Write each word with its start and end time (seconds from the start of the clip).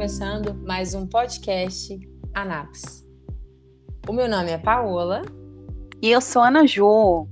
começando 0.00 0.54
mais 0.66 0.94
um 0.94 1.06
podcast 1.06 1.94
Anaps. 2.32 3.06
O 4.08 4.14
meu 4.14 4.26
nome 4.26 4.50
é 4.50 4.56
Paola. 4.56 5.20
E 6.00 6.10
eu 6.10 6.22
sou 6.22 6.40
Ana 6.40 6.66
Ju. 6.66 7.28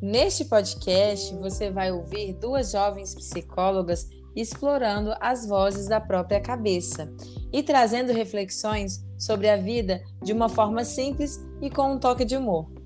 Neste 0.00 0.46
podcast, 0.46 1.34
você 1.34 1.70
vai 1.70 1.92
ouvir 1.92 2.32
duas 2.32 2.70
jovens 2.72 3.14
psicólogas 3.14 4.08
explorando 4.34 5.14
as 5.20 5.46
vozes 5.46 5.86
da 5.86 6.00
própria 6.00 6.40
cabeça 6.40 7.12
e 7.52 7.62
trazendo 7.62 8.10
reflexões 8.10 9.04
sobre 9.18 9.46
a 9.50 9.58
vida 9.58 10.02
de 10.22 10.32
uma 10.32 10.48
forma 10.48 10.86
simples 10.86 11.38
e 11.60 11.68
com 11.68 11.92
um 11.92 11.98
toque 11.98 12.24
de 12.24 12.38
humor. 12.38 12.77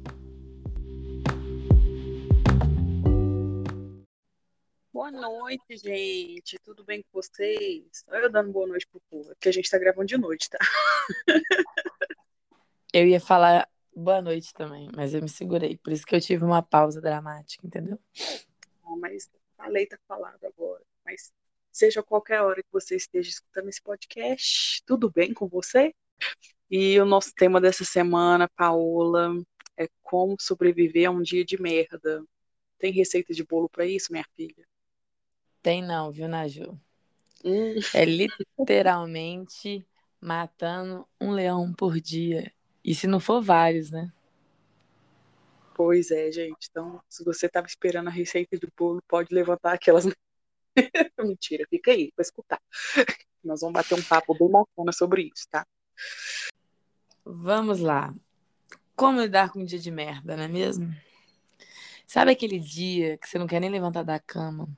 Noite, 5.12 5.76
gente. 5.76 6.58
Tudo 6.64 6.84
bem 6.84 7.02
com 7.02 7.08
vocês? 7.12 8.04
Olha 8.08 8.24
eu 8.24 8.30
dando 8.30 8.50
boa 8.50 8.66
noite 8.66 8.86
pro 8.88 9.00
povo, 9.10 9.28
porque 9.28 9.48
a 9.48 9.52
gente 9.52 9.70
tá 9.70 9.78
gravando 9.78 10.06
de 10.06 10.16
noite, 10.16 10.48
tá? 10.48 10.58
Eu 12.92 13.06
ia 13.06 13.20
falar 13.20 13.68
boa 13.94 14.20
noite 14.20 14.52
também, 14.52 14.90
mas 14.94 15.14
eu 15.14 15.22
me 15.22 15.28
segurei. 15.28 15.78
Por 15.78 15.92
isso 15.92 16.04
que 16.04 16.14
eu 16.14 16.20
tive 16.20 16.44
uma 16.44 16.62
pausa 16.62 17.00
dramática, 17.00 17.66
entendeu? 17.66 17.98
Não, 18.82 18.98
mas 18.98 19.30
falei, 19.56 19.86
tá 19.86 19.98
falado 20.08 20.44
agora. 20.44 20.82
Mas 21.04 21.32
seja 21.70 22.02
qualquer 22.02 22.40
hora 22.42 22.62
que 22.62 22.72
você 22.72 22.96
esteja 22.96 23.30
escutando 23.30 23.68
esse 23.68 23.82
podcast, 23.82 24.82
tudo 24.84 25.10
bem 25.10 25.32
com 25.32 25.46
você? 25.46 25.94
E 26.70 26.98
o 27.00 27.04
nosso 27.04 27.32
tema 27.34 27.60
dessa 27.60 27.84
semana, 27.84 28.48
Paola, 28.56 29.34
é 29.76 29.88
como 30.02 30.36
sobreviver 30.40 31.08
a 31.08 31.10
um 31.10 31.22
dia 31.22 31.44
de 31.44 31.60
merda. 31.60 32.24
Tem 32.78 32.92
receita 32.92 33.32
de 33.32 33.44
bolo 33.44 33.68
para 33.68 33.86
isso, 33.86 34.12
minha 34.12 34.24
filha? 34.34 34.66
Tem 35.62 35.80
não, 35.80 36.10
viu, 36.10 36.26
Naju? 36.26 36.78
Hum. 37.44 37.74
É 37.94 38.04
literalmente 38.04 39.86
matando 40.20 41.06
um 41.20 41.30
leão 41.30 41.72
por 41.72 42.00
dia. 42.00 42.52
E 42.84 42.94
se 42.94 43.06
não 43.06 43.20
for 43.20 43.40
vários, 43.40 43.90
né? 43.90 44.12
Pois 45.74 46.10
é, 46.10 46.30
gente. 46.30 46.68
Então, 46.70 47.00
se 47.08 47.24
você 47.24 47.46
estava 47.46 47.66
esperando 47.66 48.08
a 48.08 48.10
receita 48.10 48.58
do 48.58 48.68
bolo, 48.76 49.00
pode 49.08 49.32
levantar 49.34 49.72
aquelas. 49.72 50.04
Mentira, 51.18 51.64
fica 51.70 51.92
aí 51.92 52.12
para 52.12 52.22
escutar. 52.22 52.60
Nós 53.42 53.60
vamos 53.60 53.74
bater 53.74 53.94
um 53.94 54.02
papo 54.02 54.34
bem 54.34 54.50
bacana 54.50 54.92
sobre 54.92 55.30
isso, 55.34 55.46
tá? 55.48 55.66
Vamos 57.24 57.80
lá. 57.80 58.14
Como 58.96 59.20
lidar 59.20 59.50
com 59.50 59.60
um 59.60 59.64
dia 59.64 59.78
de 59.78 59.90
merda, 59.90 60.36
não 60.36 60.44
é 60.44 60.48
mesmo? 60.48 60.94
Sabe 62.06 62.32
aquele 62.32 62.58
dia 62.58 63.16
que 63.18 63.28
você 63.28 63.38
não 63.38 63.46
quer 63.46 63.60
nem 63.60 63.70
levantar 63.70 64.02
da 64.02 64.18
cama? 64.18 64.68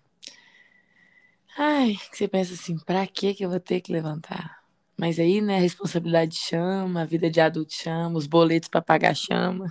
Ai, 1.57 1.95
que 2.11 2.17
você 2.17 2.27
pensa 2.27 2.55
assim, 2.55 2.77
pra 2.79 3.07
que 3.07 3.33
que 3.33 3.45
eu 3.45 3.51
vou 3.51 3.61
ter 3.61 3.81
que 3.81 3.93
levantar? 3.93 4.63
Mas 4.99 5.19
aí, 5.19 5.41
né, 5.41 5.57
a 5.57 5.61
responsabilidade 5.61 6.37
chama, 6.37 7.03
a 7.03 7.05
vida 7.05 7.31
de 7.31 7.41
adulto 7.41 7.73
chama, 7.73 8.19
os 8.19 8.27
boletos 8.27 8.69
para 8.69 8.83
pagar 8.83 9.15
chama. 9.15 9.67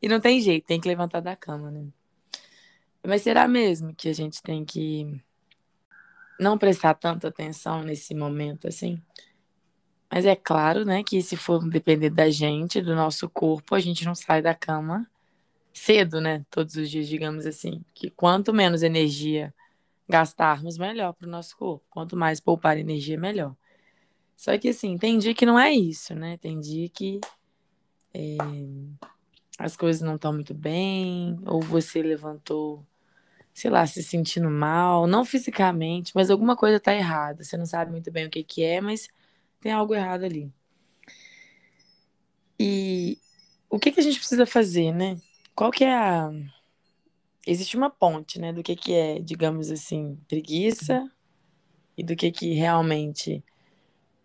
E 0.00 0.08
não 0.08 0.20
tem 0.20 0.40
jeito, 0.40 0.66
tem 0.66 0.80
que 0.80 0.88
levantar 0.88 1.20
da 1.20 1.36
cama, 1.36 1.70
né? 1.70 1.86
Mas 3.06 3.22
será 3.22 3.46
mesmo 3.46 3.94
que 3.94 4.08
a 4.08 4.12
gente 4.12 4.42
tem 4.42 4.64
que 4.64 5.22
não 6.38 6.58
prestar 6.58 6.94
tanta 6.94 7.28
atenção 7.28 7.82
nesse 7.82 8.14
momento 8.14 8.68
assim? 8.68 9.00
Mas 10.10 10.24
é 10.24 10.36
claro, 10.36 10.84
né, 10.84 11.02
que 11.02 11.20
se 11.22 11.36
for 11.36 11.68
depender 11.68 12.10
da 12.10 12.30
gente, 12.30 12.80
do 12.80 12.94
nosso 12.94 13.28
corpo, 13.28 13.74
a 13.74 13.80
gente 13.80 14.04
não 14.04 14.14
sai 14.14 14.40
da 14.40 14.54
cama 14.54 15.06
cedo, 15.72 16.20
né? 16.20 16.44
Todos 16.50 16.76
os 16.76 16.90
dias, 16.90 17.06
digamos 17.06 17.44
assim. 17.46 17.84
Que 17.94 18.10
quanto 18.10 18.52
menos 18.52 18.82
energia 18.82 19.52
gastarmos, 20.08 20.78
melhor 20.78 21.12
para 21.12 21.26
o 21.26 21.30
nosso 21.30 21.56
corpo. 21.56 21.84
Quanto 21.90 22.16
mais 22.16 22.40
poupar 22.40 22.78
energia, 22.78 23.18
melhor. 23.18 23.56
Só 24.36 24.56
que 24.58 24.68
assim, 24.68 24.96
dia 24.96 25.34
que 25.34 25.46
não 25.46 25.58
é 25.58 25.72
isso, 25.72 26.14
né? 26.14 26.38
Dia 26.60 26.88
que 26.88 27.20
é, 28.12 28.36
as 29.58 29.76
coisas 29.76 30.02
não 30.02 30.16
estão 30.16 30.32
muito 30.32 30.54
bem, 30.54 31.38
ou 31.46 31.60
você 31.60 32.02
levantou, 32.02 32.84
sei 33.54 33.70
lá, 33.70 33.86
se 33.86 34.02
sentindo 34.02 34.50
mal, 34.50 35.06
não 35.06 35.24
fisicamente, 35.24 36.12
mas 36.14 36.30
alguma 36.30 36.56
coisa 36.56 36.76
está 36.76 36.94
errada. 36.94 37.42
Você 37.42 37.56
não 37.56 37.66
sabe 37.66 37.90
muito 37.90 38.10
bem 38.10 38.26
o 38.26 38.30
que, 38.30 38.44
que 38.44 38.62
é, 38.62 38.80
mas 38.80 39.08
tem 39.60 39.72
algo 39.72 39.94
errado 39.94 40.24
ali. 40.24 40.52
E 42.58 43.18
o 43.68 43.78
que, 43.78 43.92
que 43.92 44.00
a 44.00 44.02
gente 44.02 44.18
precisa 44.18 44.46
fazer, 44.46 44.92
né? 44.92 45.18
Qual 45.54 45.70
que 45.70 45.84
é 45.84 45.94
a 45.94 46.30
existe 47.46 47.76
uma 47.76 47.88
ponte, 47.88 48.40
né, 48.40 48.52
do 48.52 48.62
que 48.62 48.74
que 48.74 48.92
é, 48.92 49.20
digamos 49.20 49.70
assim, 49.70 50.18
preguiça 50.26 51.10
e 51.96 52.02
do 52.02 52.16
que 52.16 52.30
que 52.32 52.52
realmente 52.52 53.42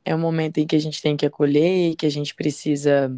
é 0.04 0.16
o 0.16 0.20
momento 0.20 0.58
em 0.58 0.66
que 0.66 0.76
a 0.76 0.80
gente 0.80 1.02
tem 1.02 1.16
que 1.16 1.26
acolher 1.26 1.92
e 1.92 1.96
que 1.96 2.06
a 2.08 2.09
gente 2.09 2.34
precisa 2.34 3.16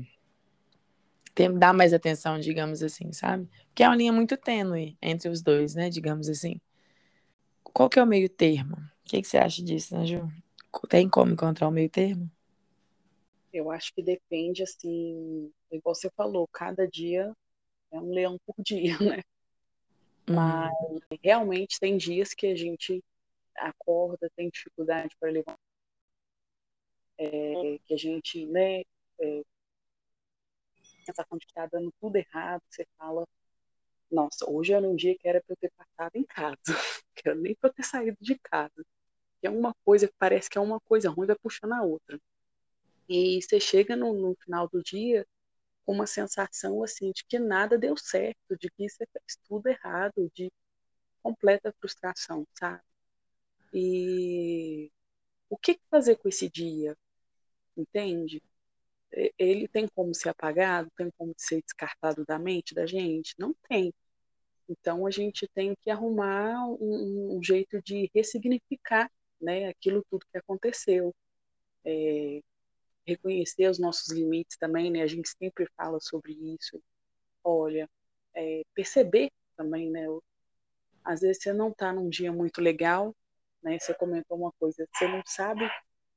ter, 1.34 1.52
dar 1.54 1.74
mais 1.74 1.94
atenção, 1.94 2.38
digamos 2.40 2.84
assim, 2.84 3.12
sabe? 3.14 3.48
Porque 3.68 3.82
é 3.84 3.88
uma 3.88 3.96
linha 3.96 4.12
muito 4.12 4.36
tênue 4.36 4.98
entre 5.02 5.30
os 5.30 5.42
dois, 5.42 5.74
né, 5.74 5.90
digamos 5.90 6.28
assim. 6.28 6.60
Qual 7.64 7.90
que 7.90 7.98
é 7.98 8.04
o 8.04 8.08
meio 8.08 8.30
termo? 8.30 8.76
O 8.76 9.06
que, 9.06 9.22
que 9.22 9.28
você 9.28 9.38
acha 9.38 9.64
disso, 9.64 9.96
né, 9.96 10.06
Ju? 10.06 10.30
Tem 10.90 11.10
como 11.10 11.32
encontrar 11.32 11.68
o 11.68 11.72
meio 11.72 11.90
termo? 11.90 12.30
Eu 13.52 13.72
acho 13.72 13.94
que 13.94 14.02
depende, 14.02 14.64
assim, 14.64 15.52
igual 15.72 15.96
você 15.96 16.10
falou, 16.16 16.48
cada 16.52 16.88
dia 16.88 17.32
é 17.92 18.00
um 18.00 18.12
leão 18.12 18.38
por 18.46 18.56
dia, 18.64 18.98
né? 19.00 19.22
Mas 20.28 20.72
uhum. 20.90 21.00
realmente 21.22 21.80
tem 21.80 21.98
dias 21.98 22.34
que 22.34 22.48
a 22.48 22.56
gente 22.56 23.04
acorda, 23.56 24.32
tem 24.36 24.50
dificuldade 24.50 25.16
para 25.20 25.30
levantar, 25.30 25.60
é, 27.18 27.80
que 27.86 27.94
a 27.94 27.98
gente, 27.98 28.46
né, 28.46 28.82
é, 29.20 29.44
sensação 31.06 31.38
de 31.38 31.46
que 31.46 31.52
está 31.52 31.66
dando 31.68 31.94
tudo 32.00 32.16
errado, 32.16 32.62
você 32.70 32.86
fala, 32.98 33.28
nossa, 34.10 34.50
hoje 34.50 34.74
era 34.74 34.88
um 34.88 34.96
dia 34.96 35.18
que 35.18 35.28
era 35.28 35.42
para 35.42 35.54
eu 35.54 35.58
ter 35.58 35.72
passado 35.72 36.16
em 36.16 36.24
casa, 36.24 36.58
que 37.16 37.28
era 37.28 37.36
nem 37.36 37.56
para 37.56 37.70
eu 37.70 37.74
ter 37.74 37.84
saído 37.84 38.18
de 38.22 38.38
casa. 38.40 38.86
Que 39.42 39.48
é 39.48 39.50
uma 39.50 39.74
coisa 39.84 40.08
que 40.08 40.14
parece 40.18 40.50
que 40.50 40.58
é 40.58 40.62
uma 40.62 40.80
coisa 40.80 41.10
ruim, 41.10 41.28
vai 41.28 41.36
puxando 41.36 41.74
a 41.74 41.84
outra. 41.84 42.20
E 43.10 43.42
você 43.42 43.60
chega 43.60 43.96
no, 43.96 44.14
no 44.14 44.36
final 44.36 44.68
do 44.70 44.82
dia 44.82 45.28
com 45.86 45.94
uma 45.94 46.08
sensação 46.08 46.84
assim 46.84 47.12
de 47.12 47.24
que 47.26 47.40
nada 47.40 47.78
deu 47.78 47.96
certo, 47.98 48.58
de 48.58 48.70
que 48.72 48.90
você 48.90 49.06
fez 49.12 49.38
tudo 49.48 49.68
errado, 49.68 50.32
de 50.34 50.52
completa 51.22 51.74
frustração, 51.80 52.48
sabe? 52.54 52.82
E 53.74 54.92
o 55.50 55.58
que 55.58 55.80
fazer 55.90 56.18
com 56.18 56.30
esse 56.30 56.50
dia? 56.50 56.96
Entende? 57.78 58.42
Ele 59.38 59.68
tem 59.68 59.88
como 59.88 60.14
ser 60.14 60.30
apagado, 60.30 60.92
tem 60.98 61.10
como 61.18 61.34
ser 61.38 61.62
descartado 61.62 62.26
da 62.26 62.40
mente 62.40 62.74
da 62.74 62.86
gente? 62.86 63.36
Não 63.38 63.54
tem. 63.70 63.94
Então 64.70 65.06
a 65.06 65.12
gente 65.12 65.48
tem 65.54 65.76
que 65.76 65.90
arrumar 65.90 66.68
um, 66.68 67.38
um 67.38 67.44
jeito 67.44 67.82
de 67.82 68.10
ressignificar 68.14 69.12
né, 69.42 69.68
aquilo 69.68 70.04
tudo 70.10 70.26
que 70.32 70.38
aconteceu. 70.38 71.14
É, 71.86 72.42
reconhecer 73.06 73.70
os 73.70 73.80
nossos 73.80 74.12
limites 74.12 74.58
também, 74.58 74.92
né? 74.92 75.02
A 75.02 75.08
gente 75.08 75.30
sempre 75.30 75.68
fala 75.76 76.00
sobre 76.00 76.34
isso. 76.34 76.82
Olha, 77.44 77.90
é, 78.34 78.64
perceber 78.74 79.32
também, 79.56 79.90
né? 79.90 80.06
Às 81.04 81.22
vezes 81.22 81.44
você 81.44 81.54
não 81.54 81.70
está 81.70 81.92
num 81.92 82.10
dia 82.10 82.32
muito 82.32 82.62
legal, 82.62 83.16
né? 83.62 83.78
Você 83.80 83.94
comentou 83.94 84.38
uma 84.38 84.52
coisa, 84.54 84.88
você 84.94 85.08
não 85.08 85.22
sabe 85.26 85.70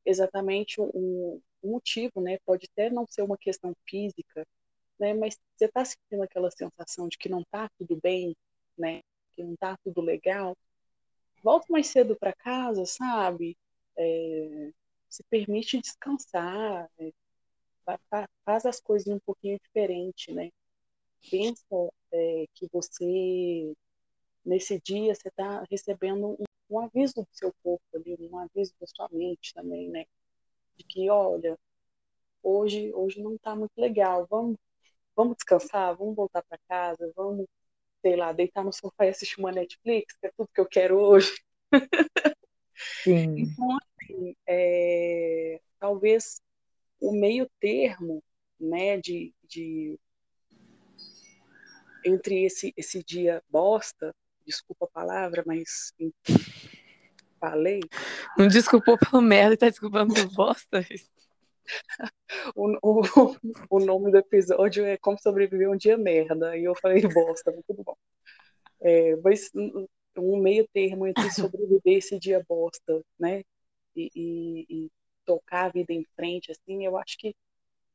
exatamente 0.05 0.81
o, 0.81 1.41
o 1.63 1.69
motivo, 1.69 2.21
né? 2.21 2.39
Pode 2.45 2.69
até 2.73 2.91
não 2.91 3.07
ser 3.09 3.23
uma 3.23 3.37
questão 3.37 3.75
física, 3.89 4.47
né? 4.99 5.15
Mas 5.15 5.37
você 5.57 5.67
está 5.67 5.85
sentindo 5.85 6.23
aquela 6.23 6.51
sensação 6.51 7.09
de 7.09 7.19
que 7.19 7.29
não 7.29 7.41
está 7.41 7.69
tudo 7.79 7.99
bem, 8.01 8.37
né? 8.79 9.01
Que 9.33 9.43
não 9.43 9.55
está 9.55 9.77
tudo 9.85 10.01
legal. 10.01 10.57
Volta 11.43 11.67
mais 11.71 11.89
cedo 11.89 12.17
para 12.17 12.33
casa, 12.33 12.85
sabe? 12.87 13.57
É, 13.97 14.71
se 15.17 15.23
permite 15.25 15.81
descansar, 15.81 16.91
né? 16.99 17.11
faz 18.45 18.67
as 18.67 18.81
coisas 18.81 19.07
um 19.07 19.19
pouquinho 19.21 19.59
diferente, 19.59 20.33
né? 20.33 20.51
Pensa 21.31 21.65
é, 22.13 22.47
que 22.55 22.69
você, 22.73 23.73
nesse 24.45 24.81
dia, 24.81 25.15
você 25.15 25.29
está 25.29 25.65
recebendo 25.71 26.37
um, 26.39 26.45
um, 26.69 26.81
aviso 26.81 27.15
do 27.15 27.29
seu 27.33 27.55
corpo 27.63 27.85
ali, 27.95 28.17
um 28.21 28.39
aviso 28.39 28.75
da 28.81 28.87
sua 28.87 29.09
mente 29.13 29.55
também, 29.55 29.89
né? 29.89 30.05
De 30.77 30.85
que, 30.85 31.09
olha, 31.09 31.57
hoje, 32.43 32.93
hoje 32.93 33.23
não 33.23 33.37
está 33.37 33.55
muito 33.55 33.77
legal, 33.79 34.27
vamos, 34.29 34.57
vamos 35.15 35.37
descansar, 35.37 35.97
vamos 35.97 36.17
voltar 36.17 36.43
para 36.43 36.59
casa, 36.69 37.13
vamos, 37.17 37.47
sei 38.03 38.17
lá, 38.17 38.33
deitar 38.33 38.65
no 38.65 38.73
sofá 38.73 39.07
e 39.07 39.11
assistir 39.11 39.39
uma 39.39 39.53
Netflix, 39.53 40.17
que 40.17 40.27
é 40.27 40.33
tudo 40.37 40.51
que 40.53 40.61
eu 40.61 40.67
quero 40.67 40.99
hoje. 40.99 41.33
Sim. 43.03 43.39
Então, 43.39 43.79
assim, 44.07 44.37
é, 44.47 45.61
talvez 45.79 46.41
o 47.01 47.13
meio 47.13 47.49
termo, 47.61 48.23
né, 48.59 48.99
de, 48.99 49.35
de 49.47 49.99
entre 52.05 52.45
esse, 52.45 52.73
esse 52.77 53.03
dia 53.03 53.43
bosta, 53.51 54.15
desculpa 54.47 54.87
a 54.87 54.91
palavra, 54.91 55.43
mas 55.47 55.93
enfim, 55.99 56.13
falei. 57.41 57.81
Não 58.39 58.49
desculpou 58.49 58.97
pelo 58.99 59.21
merda 59.21 59.55
e 59.55 59.59
tá 59.59 59.69
desculpando 59.69 60.15
por 60.15 60.35
bosta. 60.35 60.87
o, 62.55 62.79
o, 62.83 63.37
o 63.71 63.81
nome 63.81 64.11
do 64.11 64.19
episódio 64.19 64.85
é 64.85 64.97
Como 64.97 65.21
Sobreviver 65.21 65.71
um 65.71 65.77
Dia 65.77 65.99
Merda. 65.99 66.57
E 66.57 66.65
eu 66.65 66.75
falei 66.77 67.03
bosta, 67.03 67.51
muito 67.51 67.75
bom. 67.83 67.97
É, 68.81 69.17
mas 69.17 69.51
um 70.17 70.41
meio 70.41 70.67
termo 70.73 71.07
entre 71.07 71.31
sobreviver 71.31 71.99
esse 71.99 72.19
dia 72.19 72.45
bosta, 72.49 73.03
né? 73.19 73.43
E, 73.97 74.11
e, 74.15 74.67
e, 74.69 74.91
tocar 75.25 75.67
a 75.67 75.69
vida 75.71 75.93
em 75.93 76.05
frente, 76.15 76.53
assim, 76.53 76.85
eu 76.85 76.97
acho 76.97 77.19
que, 77.19 77.35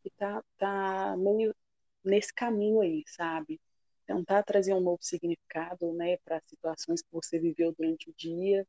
que 0.04 0.10
tá, 0.12 0.44
tá 0.58 1.16
meio 1.18 1.56
nesse 2.04 2.34
caminho 2.34 2.82
aí, 2.82 3.04
sabe? 3.08 3.60
Tentar 4.06 4.44
trazer 4.44 4.74
um 4.74 4.82
novo 4.82 5.00
significado, 5.02 5.94
né, 5.94 6.18
para 6.26 6.42
situações 6.48 7.02
que 7.02 7.08
você 7.12 7.40
viveu 7.40 7.74
durante 7.74 8.10
o 8.10 8.14
dia. 8.18 8.68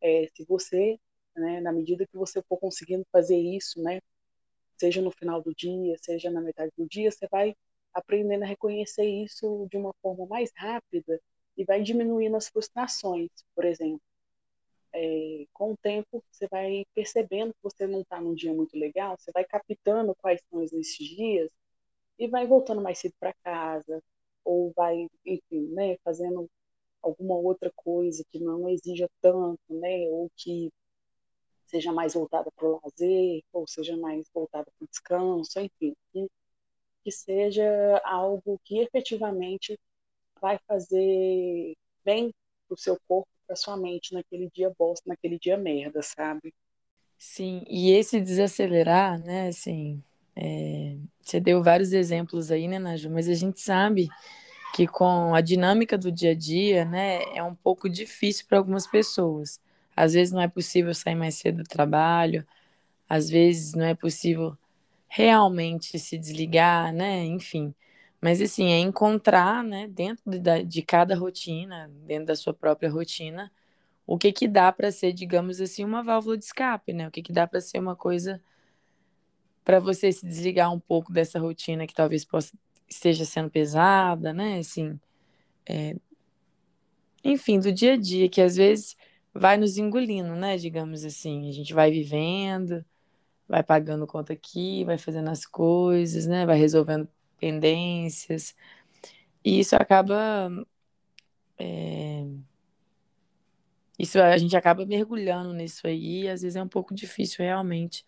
É, 0.00 0.28
se 0.34 0.44
você, 0.44 0.98
né, 1.36 1.60
na 1.60 1.72
medida 1.72 2.06
que 2.06 2.16
você 2.16 2.42
for 2.42 2.58
conseguindo 2.58 3.06
fazer 3.12 3.38
isso, 3.38 3.82
né, 3.82 4.00
seja 4.78 5.02
no 5.02 5.10
final 5.10 5.42
do 5.42 5.54
dia, 5.54 5.96
seja 5.98 6.30
na 6.30 6.40
metade 6.40 6.72
do 6.76 6.86
dia, 6.86 7.10
você 7.10 7.26
vai 7.28 7.56
aprendendo 7.94 8.44
a 8.44 8.46
reconhecer 8.46 9.06
isso 9.06 9.66
de 9.70 9.76
uma 9.76 9.92
forma 10.02 10.26
mais 10.26 10.50
rápida 10.54 11.20
e 11.56 11.64
vai 11.64 11.82
diminuindo 11.82 12.36
as 12.36 12.48
frustrações, 12.48 13.30
por 13.54 13.64
exemplo. 13.64 14.00
É, 14.98 15.46
com 15.52 15.72
o 15.72 15.76
tempo, 15.76 16.24
você 16.32 16.48
vai 16.48 16.86
percebendo 16.94 17.52
que 17.52 17.62
você 17.62 17.86
não 17.86 18.00
está 18.00 18.18
num 18.20 18.34
dia 18.34 18.54
muito 18.54 18.78
legal, 18.78 19.16
você 19.18 19.30
vai 19.32 19.44
captando 19.44 20.14
quais 20.16 20.40
são 20.50 20.62
esses 20.62 20.96
dias 20.96 21.50
e 22.18 22.28
vai 22.28 22.46
voltando 22.46 22.82
mais 22.82 22.98
cedo 22.98 23.14
para 23.20 23.34
casa, 23.44 24.02
ou 24.44 24.72
vai, 24.76 25.08
enfim, 25.24 25.68
né, 25.74 25.98
fazendo 26.04 26.48
alguma 27.02 27.36
outra 27.36 27.70
coisa 27.76 28.24
que 28.32 28.40
não 28.40 28.68
exija 28.68 29.08
tanto, 29.22 29.60
né, 29.70 30.08
ou 30.10 30.30
que 30.36 30.72
seja 31.66 31.92
mais 31.92 32.14
voltada 32.14 32.50
para 32.52 32.66
o 32.68 32.80
lazer, 32.82 33.42
ou 33.52 33.66
seja 33.66 33.96
mais 33.96 34.28
voltada 34.34 34.70
para 34.78 34.84
o 34.84 34.88
descanso, 34.88 35.60
enfim, 35.60 35.94
que, 36.12 36.26
que 37.04 37.10
seja 37.12 38.00
algo 38.04 38.60
que 38.64 38.78
efetivamente 38.80 39.78
vai 40.40 40.58
fazer 40.66 41.76
bem 42.04 42.32
para 42.68 42.74
o 42.74 42.78
seu 42.78 42.98
corpo, 43.08 43.28
para 43.46 43.56
sua 43.56 43.76
mente 43.76 44.12
naquele 44.14 44.50
dia 44.54 44.72
bosta, 44.78 45.08
naquele 45.08 45.38
dia 45.38 45.56
merda, 45.56 46.02
sabe? 46.02 46.52
Sim, 47.18 47.64
e 47.68 47.90
esse 47.92 48.20
desacelerar, 48.20 49.18
né, 49.18 49.48
assim, 49.48 50.02
é, 50.34 50.96
você 51.20 51.40
deu 51.40 51.62
vários 51.62 51.92
exemplos 51.92 52.50
aí, 52.50 52.68
né, 52.68 52.78
Naju, 52.78 53.10
mas 53.10 53.28
a 53.28 53.34
gente 53.34 53.60
sabe 53.60 54.08
que 54.74 54.86
com 54.86 55.34
a 55.34 55.40
dinâmica 55.40 55.98
do 55.98 56.12
dia 56.12 56.32
a 56.32 56.34
dia, 56.34 56.84
né, 56.84 57.22
é 57.36 57.42
um 57.42 57.54
pouco 57.54 57.88
difícil 57.88 58.46
para 58.48 58.58
algumas 58.58 58.86
pessoas. 58.86 59.60
Às 59.96 60.14
vezes 60.14 60.32
não 60.32 60.42
é 60.42 60.48
possível 60.48 60.94
sair 60.94 61.14
mais 61.14 61.36
cedo 61.36 61.62
do 61.62 61.68
trabalho, 61.68 62.46
às 63.08 63.28
vezes 63.30 63.74
não 63.74 63.86
é 63.86 63.94
possível 63.94 64.56
realmente 65.08 65.98
se 65.98 66.18
desligar, 66.18 66.92
né, 66.92 67.24
enfim. 67.24 67.74
Mas 68.20 68.40
assim, 68.40 68.72
é 68.72 68.78
encontrar, 68.78 69.62
né, 69.62 69.88
dentro 69.88 70.24
de, 70.30 70.64
de 70.64 70.82
cada 70.82 71.14
rotina, 71.16 71.90
dentro 72.06 72.26
da 72.26 72.36
sua 72.36 72.54
própria 72.54 72.90
rotina, 72.90 73.52
o 74.06 74.18
que 74.18 74.32
que 74.32 74.48
dá 74.48 74.72
para 74.72 74.92
ser, 74.92 75.12
digamos 75.12 75.60
assim, 75.60 75.84
uma 75.84 76.02
válvula 76.02 76.38
de 76.38 76.44
escape, 76.44 76.92
né? 76.92 77.08
O 77.08 77.10
que 77.10 77.22
que 77.22 77.32
dá 77.32 77.46
para 77.46 77.60
ser 77.60 77.78
uma 77.78 77.96
coisa 77.96 78.40
para 79.64 79.80
você 79.80 80.12
se 80.12 80.24
desligar 80.26 80.72
um 80.72 80.78
pouco 80.78 81.12
dessa 81.12 81.40
rotina 81.40 81.86
que 81.86 81.94
talvez 81.94 82.24
possa 82.24 82.56
esteja 82.88 83.24
sendo 83.24 83.50
pesada, 83.50 84.32
né? 84.32 84.58
Assim, 84.60 84.98
é... 85.68 85.96
enfim, 87.24 87.58
do 87.60 87.72
dia 87.72 87.94
a 87.94 87.96
dia 87.96 88.28
que 88.28 88.40
às 88.40 88.56
vezes 88.56 88.96
vai 89.34 89.56
nos 89.56 89.76
engolindo, 89.78 90.34
né? 90.36 90.56
Digamos 90.56 91.04
assim, 91.04 91.48
a 91.48 91.52
gente 91.52 91.74
vai 91.74 91.90
vivendo, 91.90 92.84
vai 93.48 93.62
pagando 93.62 94.06
conta 94.06 94.32
aqui, 94.32 94.84
vai 94.84 94.98
fazendo 94.98 95.30
as 95.30 95.46
coisas, 95.46 96.26
né? 96.26 96.46
Vai 96.46 96.58
resolvendo 96.58 97.08
pendências. 97.38 98.54
E 99.44 99.60
isso 99.60 99.76
acaba. 99.76 100.50
É... 101.58 102.26
Isso 103.98 104.20
a 104.20 104.36
gente 104.36 104.56
acaba 104.56 104.84
mergulhando 104.84 105.54
nisso 105.54 105.86
aí, 105.86 106.24
e 106.24 106.28
às 106.28 106.42
vezes 106.42 106.56
é 106.56 106.62
um 106.62 106.68
pouco 106.68 106.94
difícil 106.94 107.44
realmente 107.44 108.04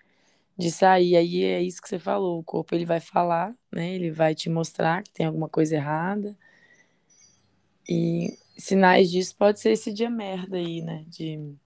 de 0.57 0.71
sair. 0.71 1.17
Aí 1.17 1.45
é 1.45 1.63
isso 1.63 1.81
que 1.81 1.89
você 1.89 1.99
falou, 1.99 2.41
o 2.41 2.45
corpo 2.45 2.75
ele 2.75 2.85
vai 2.85 3.01
falar, 3.01 3.55
né? 3.73 3.95
Ele 3.95 4.11
vai 4.11 4.35
te 4.35 4.51
mostrar 4.51 5.03
que 5.03 5.13
tem 5.13 5.27
alguma 5.27 5.49
coisa 5.49 5.77
errada. 5.77 6.37
E 7.89 8.37
sinais 8.57 9.11
disso 9.11 9.35
pode 9.37 9.61
ser 9.61 9.71
esse 9.71 9.93
dia 9.93 10.11
merda 10.11 10.59
aí, 10.59 10.83
né? 10.83 11.05
De 11.09 11.57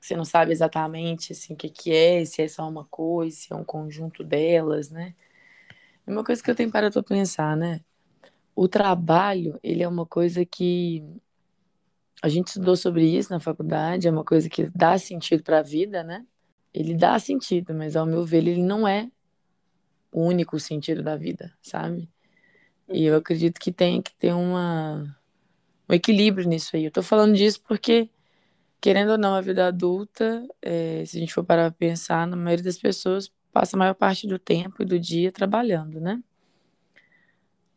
você 0.00 0.16
não 0.16 0.24
sabe 0.24 0.52
exatamente 0.52 1.32
assim 1.32 1.54
o 1.54 1.56
que 1.56 1.68
que 1.68 1.92
é, 1.92 2.24
se 2.24 2.40
é 2.42 2.48
só 2.48 2.68
uma 2.68 2.84
coisa, 2.84 3.36
se 3.36 3.52
é 3.52 3.56
um 3.56 3.64
conjunto 3.64 4.22
delas, 4.22 4.90
né? 4.90 5.14
É 6.06 6.10
uma 6.10 6.22
coisa 6.22 6.42
que 6.42 6.50
eu 6.50 6.54
tenho 6.54 6.70
parado 6.70 6.92
para 6.92 7.02
pensar, 7.02 7.56
né? 7.56 7.80
O 8.54 8.68
trabalho, 8.68 9.58
ele 9.62 9.82
é 9.82 9.88
uma 9.88 10.06
coisa 10.06 10.44
que 10.46 11.04
a 12.22 12.28
gente 12.28 12.48
estudou 12.48 12.76
sobre 12.76 13.04
isso 13.04 13.30
na 13.30 13.40
faculdade, 13.40 14.08
é 14.08 14.10
uma 14.10 14.24
coisa 14.24 14.48
que 14.48 14.70
dá 14.74 14.96
sentido 14.98 15.42
para 15.42 15.58
a 15.58 15.62
vida, 15.62 16.02
né? 16.02 16.24
Ele 16.72 16.94
dá 16.94 17.18
sentido, 17.18 17.74
mas 17.74 17.96
ao 17.96 18.06
meu 18.06 18.24
ver, 18.24 18.38
ele 18.38 18.62
não 18.62 18.86
é 18.86 19.10
o 20.12 20.22
único 20.22 20.58
sentido 20.60 21.02
da 21.02 21.16
vida, 21.16 21.52
sabe? 21.60 22.08
E 22.88 23.04
eu 23.04 23.16
acredito 23.16 23.58
que 23.58 23.72
tem 23.72 24.00
que 24.00 24.14
ter 24.14 24.32
uma, 24.32 25.16
um 25.88 25.94
equilíbrio 25.94 26.48
nisso 26.48 26.76
aí. 26.76 26.84
Eu 26.84 26.90
tô 26.90 27.02
falando 27.02 27.34
disso 27.36 27.60
porque, 27.66 28.08
querendo 28.80 29.12
ou 29.12 29.18
não, 29.18 29.34
a 29.34 29.40
vida 29.40 29.66
adulta, 29.66 30.46
é, 30.62 31.04
se 31.04 31.16
a 31.16 31.20
gente 31.20 31.34
for 31.34 31.44
parar 31.44 31.70
pra 31.70 31.78
pensar, 31.78 32.26
na 32.26 32.36
maioria 32.36 32.64
das 32.64 32.78
pessoas 32.78 33.30
passa 33.56 33.74
a 33.74 33.78
maior 33.78 33.94
parte 33.94 34.26
do 34.26 34.38
tempo 34.38 34.82
e 34.82 34.84
do 34.84 35.00
dia 35.00 35.32
trabalhando, 35.32 35.98
né? 35.98 36.22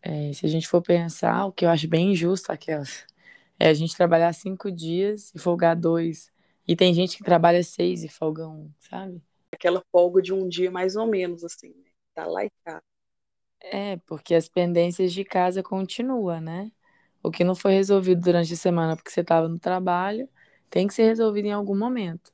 É, 0.01 0.33
se 0.33 0.45
a 0.45 0.49
gente 0.49 0.67
for 0.67 0.81
pensar, 0.81 1.45
o 1.45 1.53
que 1.53 1.63
eu 1.63 1.69
acho 1.69 1.87
bem 1.87 2.11
injusto, 2.11 2.51
aquelas, 2.51 3.05
é 3.57 3.69
a 3.69 3.73
gente 3.73 3.95
trabalhar 3.95 4.33
cinco 4.33 4.69
dias 4.69 5.33
e 5.33 5.39
folgar 5.39 5.77
dois. 5.77 6.33
E 6.67 6.75
tem 6.75 6.93
gente 6.93 7.15
que 7.15 7.23
trabalha 7.23 7.63
seis 7.63 8.03
e 8.03 8.09
folga 8.09 8.45
um, 8.45 8.69
sabe? 8.77 9.21
Aquela 9.53 9.81
folga 9.89 10.21
de 10.21 10.33
um 10.33 10.49
dia 10.49 10.69
mais 10.69 10.97
ou 10.97 11.07
menos, 11.07 11.45
assim, 11.45 11.69
né? 11.69 11.91
Tá 12.13 12.25
lá 12.25 12.43
e 12.43 12.49
cá. 12.65 12.81
É, 13.61 13.95
porque 14.05 14.35
as 14.35 14.49
pendências 14.49 15.13
de 15.13 15.23
casa 15.23 15.63
continuam, 15.63 16.41
né? 16.41 16.73
O 17.23 17.31
que 17.31 17.45
não 17.45 17.55
foi 17.55 17.71
resolvido 17.71 18.19
durante 18.21 18.53
a 18.53 18.57
semana 18.57 18.97
porque 18.97 19.11
você 19.11 19.21
estava 19.21 19.47
no 19.47 19.57
trabalho, 19.57 20.27
tem 20.69 20.87
que 20.87 20.93
ser 20.93 21.03
resolvido 21.03 21.45
em 21.45 21.53
algum 21.53 21.77
momento. 21.77 22.33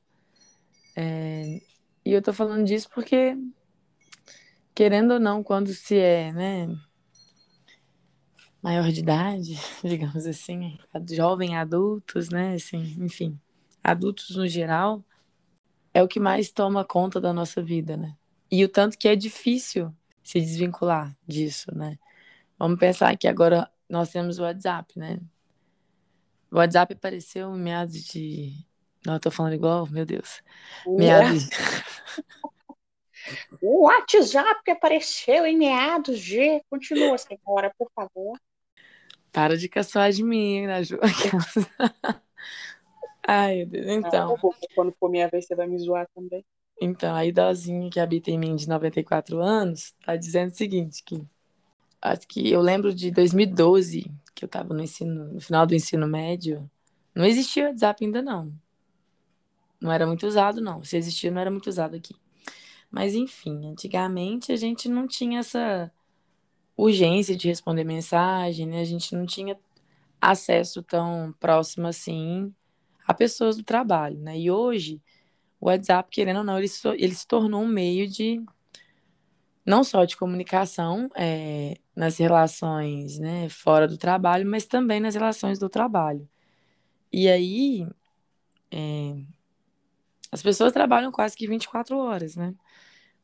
É, 0.96 1.60
e 2.06 2.12
eu 2.12 2.22
tô 2.22 2.32
falando 2.32 2.64
disso 2.64 2.88
porque, 2.94 3.36
querendo 4.72 5.14
ou 5.14 5.18
não, 5.18 5.42
quando 5.42 5.74
se 5.74 5.98
é, 5.98 6.32
né, 6.32 6.68
maior 8.62 8.92
de 8.92 9.00
idade, 9.00 9.58
digamos 9.82 10.24
assim, 10.24 10.78
jovem 11.10 11.56
adultos, 11.56 12.28
né, 12.28 12.54
assim, 12.54 12.94
enfim, 13.00 13.36
adultos 13.82 14.36
no 14.36 14.46
geral, 14.46 15.04
é 15.92 16.00
o 16.00 16.06
que 16.06 16.20
mais 16.20 16.52
toma 16.52 16.84
conta 16.84 17.20
da 17.20 17.32
nossa 17.32 17.60
vida, 17.60 17.96
né? 17.96 18.16
E 18.48 18.64
o 18.64 18.68
tanto 18.68 18.96
que 18.96 19.08
é 19.08 19.16
difícil 19.16 19.92
se 20.22 20.40
desvincular 20.40 21.12
disso, 21.26 21.74
né? 21.74 21.98
Vamos 22.56 22.78
pensar 22.78 23.16
que 23.16 23.26
agora 23.26 23.68
nós 23.90 24.12
temos 24.12 24.38
o 24.38 24.42
WhatsApp, 24.42 24.96
né? 24.96 25.18
O 26.52 26.56
WhatsApp 26.58 26.94
apareceu 26.94 27.52
em 27.52 27.58
meados 27.58 28.04
de 28.04 28.64
não, 29.04 29.14
eu 29.14 29.20
tô 29.20 29.30
falando 29.30 29.54
igual, 29.54 29.86
meu 29.88 30.06
Deus. 30.06 30.42
Meados. 30.86 31.48
o 33.60 33.84
WhatsApp 33.84 34.70
apareceu 34.70 35.46
em 35.46 35.56
meados 35.56 36.20
de. 36.20 36.62
Continua, 36.70 37.18
senhora, 37.18 37.72
por 37.78 37.90
favor. 37.94 38.38
Para 39.32 39.56
de 39.56 39.68
caçoar 39.68 40.10
de 40.10 40.22
mim, 40.22 40.66
né, 40.66 40.82
Ju? 40.82 40.98
Ai, 43.26 43.56
meu 43.56 43.66
Deus. 43.66 43.86
Então. 43.88 44.28
Não, 44.28 44.52
quando 44.74 44.92
for 44.98 45.10
minha 45.10 45.28
vez, 45.28 45.46
você 45.46 45.54
vai 45.54 45.66
me 45.66 45.78
zoar 45.78 46.08
também. 46.14 46.44
Então, 46.80 47.14
a 47.14 47.24
idosinha 47.24 47.90
que 47.90 47.98
habita 47.98 48.30
em 48.30 48.38
mim 48.38 48.54
de 48.54 48.68
94 48.68 49.40
anos 49.40 49.94
tá 50.04 50.14
dizendo 50.14 50.50
o 50.50 50.54
seguinte, 50.54 51.02
que 51.02 51.24
acho 52.00 52.28
que 52.28 52.50
eu 52.50 52.60
lembro 52.60 52.94
de 52.94 53.10
2012, 53.10 54.10
que 54.34 54.44
eu 54.44 54.48
tava 54.48 54.74
no 54.74 54.82
ensino, 54.82 55.32
no 55.32 55.40
final 55.40 55.66
do 55.66 55.74
ensino 55.74 56.06
médio, 56.06 56.70
não 57.14 57.24
existia 57.24 57.66
WhatsApp 57.66 58.04
ainda 58.04 58.20
não. 58.20 58.52
Não 59.80 59.92
era 59.92 60.06
muito 60.06 60.26
usado, 60.26 60.60
não. 60.60 60.82
Se 60.82 60.96
existia, 60.96 61.30
não 61.30 61.40
era 61.40 61.50
muito 61.50 61.68
usado 61.68 61.96
aqui. 61.96 62.14
Mas, 62.90 63.14
enfim, 63.14 63.66
antigamente 63.68 64.52
a 64.52 64.56
gente 64.56 64.88
não 64.88 65.06
tinha 65.06 65.40
essa 65.40 65.90
urgência 66.76 67.36
de 67.36 67.48
responder 67.48 67.84
mensagem, 67.84 68.66
né? 68.66 68.80
A 68.80 68.84
gente 68.84 69.14
não 69.14 69.26
tinha 69.26 69.58
acesso 70.20 70.82
tão 70.82 71.34
próximo 71.38 71.86
assim 71.86 72.54
a 73.06 73.14
pessoas 73.14 73.56
do 73.56 73.62
trabalho, 73.62 74.18
né? 74.18 74.38
E 74.38 74.50
hoje, 74.50 75.00
o 75.60 75.66
WhatsApp, 75.66 76.10
querendo 76.10 76.38
ou 76.38 76.44
não, 76.44 76.58
ele, 76.58 76.68
ele 76.98 77.14
se 77.14 77.26
tornou 77.26 77.62
um 77.62 77.68
meio 77.68 78.08
de 78.08 78.42
não 79.64 79.82
só 79.82 80.04
de 80.04 80.16
comunicação 80.16 81.10
é, 81.14 81.76
nas 81.94 82.18
relações 82.18 83.18
né, 83.18 83.48
fora 83.48 83.88
do 83.88 83.98
trabalho, 83.98 84.46
mas 84.46 84.64
também 84.64 85.00
nas 85.00 85.14
relações 85.14 85.58
do 85.58 85.68
trabalho. 85.68 86.28
E 87.12 87.28
aí, 87.28 87.86
é, 88.70 89.16
As 90.36 90.42
pessoas 90.42 90.70
trabalham 90.70 91.10
quase 91.10 91.34
que 91.34 91.48
24 91.48 91.96
horas, 91.96 92.36
né? 92.36 92.54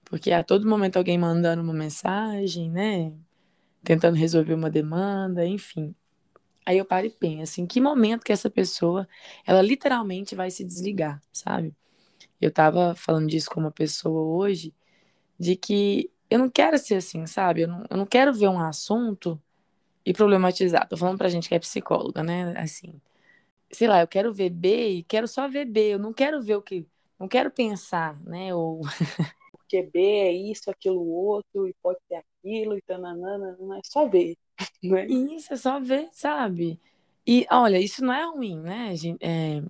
Porque 0.02 0.32
a 0.32 0.42
todo 0.42 0.66
momento 0.66 0.96
alguém 0.96 1.18
mandando 1.18 1.62
uma 1.62 1.74
mensagem, 1.74 2.70
né? 2.70 3.12
Tentando 3.84 4.16
resolver 4.16 4.54
uma 4.54 4.70
demanda, 4.70 5.46
enfim. 5.46 5.94
Aí 6.64 6.78
eu 6.78 6.86
paro 6.86 7.06
e 7.06 7.10
penso, 7.10 7.42
assim, 7.42 7.66
que 7.66 7.82
momento 7.82 8.24
que 8.24 8.32
essa 8.32 8.48
pessoa, 8.48 9.06
ela 9.46 9.60
literalmente 9.60 10.34
vai 10.34 10.50
se 10.50 10.64
desligar, 10.64 11.20
sabe? 11.30 11.76
Eu 12.40 12.50
tava 12.50 12.94
falando 12.94 13.28
disso 13.28 13.50
com 13.50 13.60
uma 13.60 13.70
pessoa 13.70 14.22
hoje, 14.22 14.74
de 15.38 15.54
que 15.54 16.10
eu 16.30 16.38
não 16.38 16.48
quero 16.48 16.78
ser 16.78 16.94
assim, 16.94 17.26
sabe? 17.26 17.60
Eu 17.62 17.68
não, 17.68 17.84
eu 17.90 17.96
não 17.98 18.06
quero 18.06 18.32
ver 18.32 18.48
um 18.48 18.58
assunto 18.58 19.38
e 20.06 20.14
problematizar. 20.14 20.88
Tô 20.88 20.96
falando 20.96 21.18
pra 21.18 21.28
gente 21.28 21.46
que 21.46 21.54
é 21.54 21.58
psicóloga, 21.58 22.22
né? 22.22 22.54
Assim, 22.56 22.98
sei 23.70 23.88
lá, 23.88 24.00
eu 24.00 24.08
quero 24.08 24.32
ver 24.32 24.50
B 24.50 24.88
e 24.98 25.02
quero 25.04 25.28
só 25.28 25.48
ver 25.48 25.66
B, 25.66 25.94
eu 25.94 25.98
não 25.98 26.12
quero 26.14 26.40
ver 26.42 26.56
o 26.56 26.62
que, 26.62 26.86
não 27.22 27.28
quero 27.28 27.50
pensar, 27.52 28.20
né? 28.24 28.52
Ou 28.54 28.80
porque 29.52 29.82
B 29.82 30.00
é 30.00 30.32
isso, 30.32 30.70
aquilo 30.70 31.00
outro, 31.06 31.68
e 31.68 31.74
pode 31.82 31.98
ter 32.08 32.16
aquilo, 32.16 32.76
e 32.76 32.82
tananana, 32.82 33.56
não 33.58 33.74
é 33.74 33.80
só 33.84 34.08
ver. 34.08 34.36
Né? 34.82 35.06
Isso, 35.06 35.52
é 35.54 35.56
só 35.56 35.78
ver, 35.78 36.08
sabe? 36.12 36.78
E 37.24 37.46
olha, 37.50 37.78
isso 37.78 38.04
não 38.04 38.12
é 38.12 38.24
ruim, 38.24 38.58
né? 38.60 38.92
É, 39.20 39.62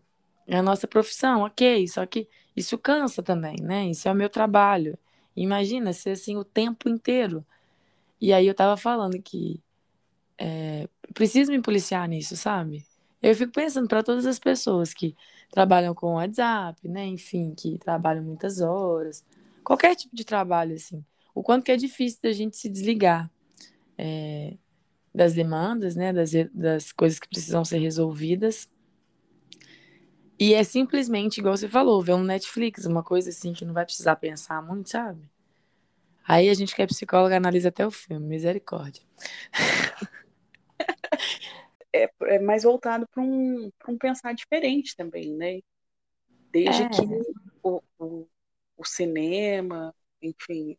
é 0.46 0.56
a 0.56 0.62
nossa 0.62 0.88
profissão, 0.88 1.42
ok, 1.42 1.86
só 1.86 2.06
que 2.06 2.26
isso 2.56 2.78
cansa 2.78 3.22
também, 3.22 3.56
né? 3.60 3.88
Isso 3.88 4.08
é 4.08 4.12
o 4.12 4.14
meu 4.14 4.30
trabalho. 4.30 4.98
Imagina 5.36 5.92
ser 5.92 6.10
assim 6.10 6.36
o 6.36 6.44
tempo 6.44 6.88
inteiro. 6.88 7.44
E 8.20 8.32
aí 8.32 8.46
eu 8.46 8.54
tava 8.54 8.76
falando 8.76 9.20
que 9.22 9.62
é, 10.38 10.88
preciso 11.14 11.52
me 11.52 11.62
policiar 11.62 12.08
nisso, 12.08 12.36
sabe? 12.36 12.84
Eu 13.22 13.34
fico 13.36 13.52
pensando 13.52 13.86
para 13.86 14.02
todas 14.02 14.26
as 14.26 14.38
pessoas 14.38 14.92
que 14.92 15.14
trabalham 15.50 15.94
com 15.94 16.14
WhatsApp, 16.14 16.88
né? 16.88 17.06
Enfim, 17.06 17.54
que 17.54 17.78
trabalham 17.78 18.24
muitas 18.24 18.60
horas, 18.60 19.24
qualquer 19.62 19.94
tipo 19.94 20.16
de 20.16 20.24
trabalho, 20.24 20.74
assim, 20.74 21.04
o 21.34 21.42
quanto 21.42 21.64
que 21.64 21.72
é 21.72 21.76
difícil 21.76 22.18
da 22.22 22.32
gente 22.32 22.56
se 22.56 22.68
desligar 22.68 23.30
é, 23.96 24.54
das 25.14 25.34
demandas, 25.34 25.94
né? 25.94 26.12
Das, 26.12 26.32
das 26.52 26.90
coisas 26.90 27.20
que 27.20 27.28
precisam 27.28 27.64
ser 27.64 27.78
resolvidas. 27.78 28.68
E 30.38 30.54
é 30.54 30.64
simplesmente, 30.64 31.38
igual 31.38 31.56
você 31.56 31.68
falou, 31.68 32.02
ver 32.02 32.14
um 32.14 32.24
Netflix, 32.24 32.84
uma 32.84 33.04
coisa 33.04 33.30
assim 33.30 33.52
que 33.52 33.64
não 33.64 33.72
vai 33.72 33.84
precisar 33.84 34.16
pensar 34.16 34.60
muito, 34.60 34.90
sabe? 34.90 35.20
Aí 36.26 36.48
a 36.48 36.54
gente 36.54 36.74
que 36.74 36.82
é 36.82 36.86
psicóloga 36.86 37.36
analisa 37.36 37.68
até 37.68 37.86
o 37.86 37.90
filme, 37.90 38.26
misericórdia. 38.26 39.02
É, 41.94 42.10
é 42.22 42.38
mais 42.38 42.62
voltado 42.62 43.06
para 43.08 43.22
um, 43.22 43.70
um 43.88 43.98
pensar 43.98 44.34
diferente 44.34 44.96
também, 44.96 45.34
né? 45.34 45.60
Desde 46.50 46.82
é. 46.82 46.88
que 46.88 47.02
o, 47.62 47.82
o, 47.98 48.28
o, 48.76 48.84
cinema, 48.84 49.94
enfim, 50.20 50.76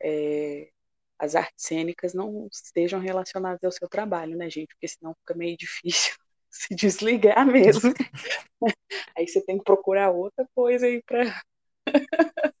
é, 0.00 0.70
as 1.18 1.34
artes 1.34 1.64
cênicas 1.66 2.14
não 2.14 2.48
estejam 2.52 3.00
relacionadas 3.00 3.62
ao 3.62 3.72
seu 3.72 3.88
trabalho, 3.88 4.36
né, 4.36 4.50
gente? 4.50 4.68
Porque 4.68 4.88
senão 4.88 5.14
fica 5.20 5.34
meio 5.34 5.56
difícil 5.56 6.14
se 6.50 6.74
desligar 6.74 7.46
mesmo. 7.46 7.92
aí 9.16 9.26
você 9.26 9.40
tem 9.40 9.58
que 9.58 9.64
procurar 9.64 10.10
outra 10.10 10.46
coisa 10.54 10.86
aí 10.86 11.02
para. 11.02 11.42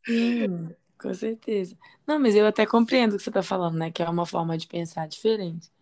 Sim, 0.06 0.74
com 0.98 1.14
certeza. 1.14 1.76
Não, 2.06 2.18
mas 2.18 2.34
eu 2.34 2.46
até 2.46 2.66
compreendo 2.66 3.14
o 3.14 3.16
que 3.16 3.22
você 3.22 3.30
está 3.30 3.42
falando, 3.42 3.76
né? 3.76 3.90
Que 3.90 4.02
é 4.02 4.08
uma 4.08 4.26
forma 4.26 4.56
de 4.56 4.66
pensar 4.66 5.06
diferente. 5.08 5.73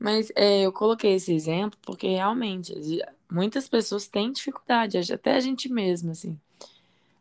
Mas 0.00 0.32
é, 0.34 0.62
eu 0.62 0.72
coloquei 0.72 1.14
esse 1.14 1.32
exemplo 1.32 1.78
porque 1.82 2.08
realmente 2.08 2.74
muitas 3.30 3.68
pessoas 3.68 4.08
têm 4.08 4.32
dificuldade, 4.32 5.12
até 5.12 5.34
a 5.34 5.40
gente 5.40 5.68
mesmo, 5.70 6.10
assim. 6.10 6.40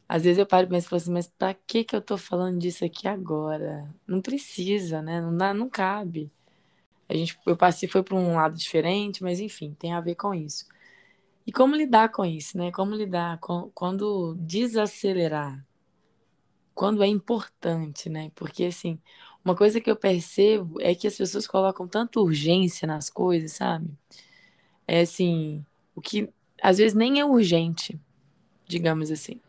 Às 0.07 0.23
vezes 0.23 0.39
eu 0.39 0.45
paro 0.45 0.65
e 0.65 0.69
penso 0.69 0.95
assim, 0.95 1.11
mas 1.11 1.27
pra 1.27 1.53
que 1.53 1.83
que 1.83 1.95
eu 1.95 2.01
tô 2.01 2.17
falando 2.17 2.57
disso 2.57 2.83
aqui 2.85 3.07
agora? 3.07 3.87
Não 4.07 4.21
precisa, 4.21 5.01
né? 5.01 5.21
Não 5.21 5.35
dá, 5.35 5.53
não 5.53 5.69
cabe. 5.69 6.31
A 7.07 7.13
gente, 7.13 7.37
eu 7.45 7.57
passei, 7.57 7.89
foi 7.89 8.01
para 8.01 8.15
um 8.15 8.35
lado 8.35 8.55
diferente, 8.57 9.21
mas 9.21 9.39
enfim, 9.39 9.75
tem 9.77 9.93
a 9.93 10.01
ver 10.01 10.15
com 10.15 10.33
isso. 10.33 10.65
E 11.45 11.51
como 11.51 11.75
lidar 11.75 12.09
com 12.09 12.25
isso, 12.25 12.57
né? 12.57 12.71
Como 12.71 12.95
lidar 12.95 13.39
com, 13.39 13.69
quando 13.73 14.35
desacelerar? 14.35 15.63
Quando 16.73 17.03
é 17.03 17.07
importante, 17.07 18.09
né? 18.09 18.31
Porque 18.35 18.65
assim, 18.65 18.99
uma 19.43 19.55
coisa 19.55 19.79
que 19.79 19.89
eu 19.89 19.95
percebo 19.95 20.79
é 20.81 20.93
que 20.93 21.07
as 21.07 21.15
pessoas 21.15 21.47
colocam 21.47 21.87
tanta 21.87 22.19
urgência 22.19 22.87
nas 22.87 23.09
coisas, 23.09 23.53
sabe? 23.53 23.89
É 24.87 25.01
assim, 25.01 25.65
o 25.95 26.01
que 26.01 26.29
às 26.61 26.77
vezes 26.77 26.93
nem 26.93 27.19
é 27.19 27.25
urgente, 27.25 27.99
digamos 28.67 29.11
assim. 29.11 29.39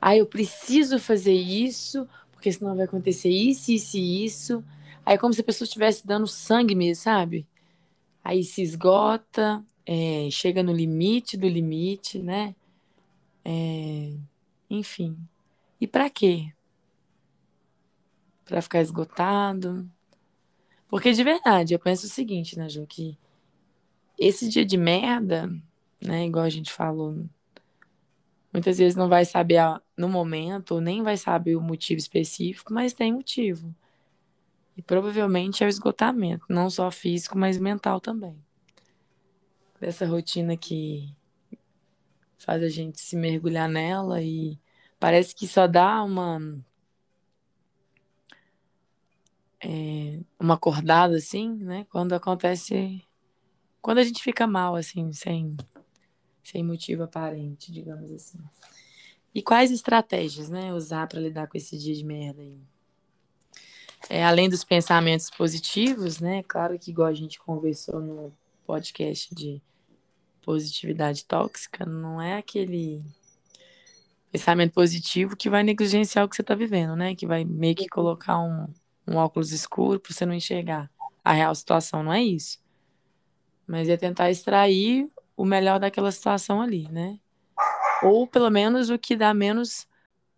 Ah, 0.00 0.16
eu 0.16 0.26
preciso 0.26 0.98
fazer 0.98 1.32
isso, 1.32 2.06
porque 2.32 2.52
senão 2.52 2.76
vai 2.76 2.84
acontecer 2.84 3.30
isso, 3.30 3.72
isso 3.72 3.96
e 3.96 4.24
isso. 4.24 4.64
Aí 5.04 5.14
é 5.14 5.18
como 5.18 5.32
se 5.32 5.40
a 5.40 5.44
pessoa 5.44 5.64
estivesse 5.64 6.06
dando 6.06 6.26
sangue 6.26 6.74
mesmo, 6.74 7.02
sabe? 7.02 7.46
Aí 8.22 8.42
se 8.44 8.62
esgota, 8.62 9.64
é, 9.86 10.28
chega 10.30 10.62
no 10.62 10.72
limite 10.72 11.36
do 11.36 11.48
limite, 11.48 12.18
né? 12.18 12.54
É, 13.44 14.12
enfim. 14.68 15.16
E 15.80 15.86
para 15.86 16.08
quê? 16.08 16.52
Para 18.44 18.62
ficar 18.62 18.80
esgotado? 18.80 19.88
Porque 20.88 21.12
de 21.12 21.24
verdade, 21.24 21.74
eu 21.74 21.78
penso 21.78 22.06
o 22.06 22.10
seguinte, 22.10 22.58
né, 22.58 22.68
Ju, 22.68 22.86
que 22.86 23.18
esse 24.18 24.48
dia 24.48 24.64
de 24.64 24.76
merda, 24.76 25.50
né, 26.00 26.26
igual 26.26 26.44
a 26.44 26.50
gente 26.50 26.72
falou 26.72 27.26
Muitas 28.54 28.78
vezes 28.78 28.94
não 28.94 29.08
vai 29.08 29.24
saber 29.24 29.58
no 29.96 30.08
momento, 30.08 30.80
nem 30.80 31.02
vai 31.02 31.16
saber 31.16 31.56
o 31.56 31.60
motivo 31.60 31.98
específico, 31.98 32.72
mas 32.72 32.92
tem 32.92 33.12
motivo. 33.12 33.74
E 34.76 34.82
provavelmente 34.82 35.64
é 35.64 35.66
o 35.66 35.68
esgotamento, 35.68 36.44
não 36.48 36.70
só 36.70 36.88
físico, 36.88 37.36
mas 37.36 37.58
mental 37.58 38.00
também. 38.00 38.36
Dessa 39.80 40.06
rotina 40.06 40.56
que 40.56 41.12
faz 42.38 42.62
a 42.62 42.68
gente 42.68 43.00
se 43.00 43.16
mergulhar 43.16 43.68
nela 43.68 44.22
e 44.22 44.56
parece 45.00 45.34
que 45.34 45.48
só 45.48 45.66
dá 45.66 46.04
uma 46.04 46.38
é, 49.64 50.20
uma 50.38 50.54
acordada 50.54 51.16
assim, 51.16 51.54
né? 51.54 51.86
Quando 51.90 52.12
acontece 52.12 53.02
quando 53.80 53.98
a 53.98 54.04
gente 54.04 54.22
fica 54.22 54.46
mal 54.46 54.76
assim, 54.76 55.12
sem 55.12 55.56
sem 56.42 56.62
motivo 56.62 57.02
aparente, 57.02 57.72
digamos 57.72 58.12
assim. 58.12 58.38
E 59.34 59.42
quais 59.42 59.70
estratégias, 59.70 60.48
né, 60.50 60.72
usar 60.72 61.08
para 61.08 61.20
lidar 61.20 61.48
com 61.48 61.56
esse 61.56 61.76
dia 61.78 61.94
de 61.94 62.04
merda 62.04 62.42
aí? 62.42 62.58
É, 64.10 64.22
além 64.22 64.48
dos 64.50 64.62
pensamentos 64.62 65.30
positivos, 65.30 66.20
né? 66.20 66.42
Claro 66.42 66.78
que 66.78 66.90
igual 66.90 67.08
a 67.08 67.14
gente 67.14 67.38
conversou 67.38 68.00
no 68.00 68.32
podcast 68.66 69.34
de 69.34 69.62
positividade 70.42 71.24
tóxica, 71.24 71.86
não 71.86 72.20
é 72.20 72.36
aquele 72.36 73.02
pensamento 74.30 74.72
positivo 74.72 75.34
que 75.34 75.48
vai 75.48 75.62
negligenciar 75.62 76.26
o 76.26 76.28
que 76.28 76.36
você 76.36 76.42
está 76.42 76.54
vivendo, 76.54 76.94
né? 76.94 77.14
Que 77.14 77.26
vai 77.26 77.44
meio 77.46 77.74
que 77.74 77.88
colocar 77.88 78.38
um, 78.38 78.66
um 79.06 79.16
óculos 79.16 79.52
escuro 79.52 80.00
para 80.00 80.12
você 80.12 80.24
não 80.24 80.34
enxergar 80.34 80.90
a 81.22 81.32
real 81.32 81.54
situação, 81.54 82.02
não 82.02 82.12
é 82.12 82.22
isso. 82.22 82.58
Mas 83.66 83.88
é 83.88 83.96
tentar 83.96 84.30
extrair 84.30 85.08
o 85.36 85.44
melhor 85.44 85.80
daquela 85.80 86.12
situação 86.12 86.60
ali, 86.60 86.88
né? 86.90 87.18
Ou 88.02 88.26
pelo 88.26 88.50
menos 88.50 88.90
o 88.90 88.98
que 88.98 89.16
dá 89.16 89.32
menos, 89.32 89.86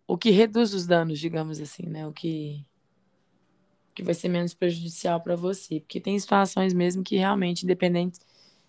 o 0.07 0.17
que 0.17 0.29
reduz 0.29 0.73
os 0.73 0.87
danos, 0.87 1.19
digamos 1.19 1.59
assim, 1.59 1.83
né? 1.87 2.07
O 2.07 2.13
que 2.13 2.65
que 3.93 4.03
vai 4.03 4.13
ser 4.13 4.29
menos 4.29 4.53
prejudicial 4.53 5.19
para 5.19 5.35
você, 5.35 5.79
porque 5.79 5.99
tem 5.99 6.19
situações 6.19 6.71
mesmo 6.71 7.03
que 7.03 7.15
realmente, 7.15 7.63
independente 7.63 8.19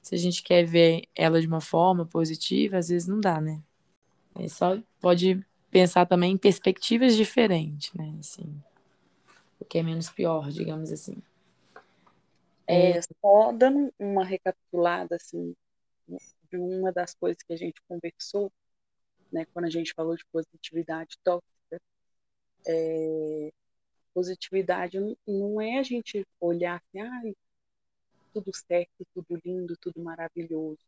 se 0.01 0.15
a 0.15 0.19
gente 0.19 0.43
quer 0.43 0.65
ver 0.65 1.03
ela 1.15 1.39
de 1.39 1.47
uma 1.47 1.61
forma 1.61 2.07
positiva, 2.07 2.79
às 2.79 2.89
vezes 2.89 3.07
não 3.07 3.21
dá, 3.21 3.39
né? 3.39 3.63
É 4.35 4.49
só 4.49 4.79
pode 4.99 5.45
pensar 5.71 6.07
também 6.07 6.33
em 6.33 6.39
perspectivas 6.39 7.15
diferentes, 7.15 7.93
né? 7.93 8.17
Assim, 8.19 8.59
o 9.59 9.65
que 9.65 9.79
é 9.79 9.83
menos 9.83 10.11
pior, 10.11 10.51
digamos 10.51 10.93
assim. 10.93 11.23
É, 12.67 12.91
é 12.91 13.01
só 13.03 13.53
dando 13.53 13.93
uma 13.99 14.25
recapitulada 14.25 15.17
assim 15.17 15.55
de 16.51 16.57
uma 16.57 16.93
das 16.93 17.15
coisas 17.15 17.43
que 17.43 17.53
a 17.53 17.57
gente 17.57 17.81
conversou, 17.87 18.51
né, 19.31 19.47
quando 19.53 19.67
a 19.67 19.71
gente 19.71 19.93
falou 19.95 20.17
de 20.17 20.25
positividade 20.33 21.19
tóxica, 21.23 21.81
é, 22.67 23.53
positividade 24.15 24.99
não 25.27 25.61
é 25.61 25.79
a 25.79 25.83
gente 25.83 26.27
olhar 26.41 26.77
assim, 26.77 27.01
ah, 27.01 27.35
tudo 28.33 28.51
certo, 28.55 29.07
tudo 29.15 29.41
lindo, 29.45 29.77
tudo 29.77 30.01
maravilhoso. 30.01 30.81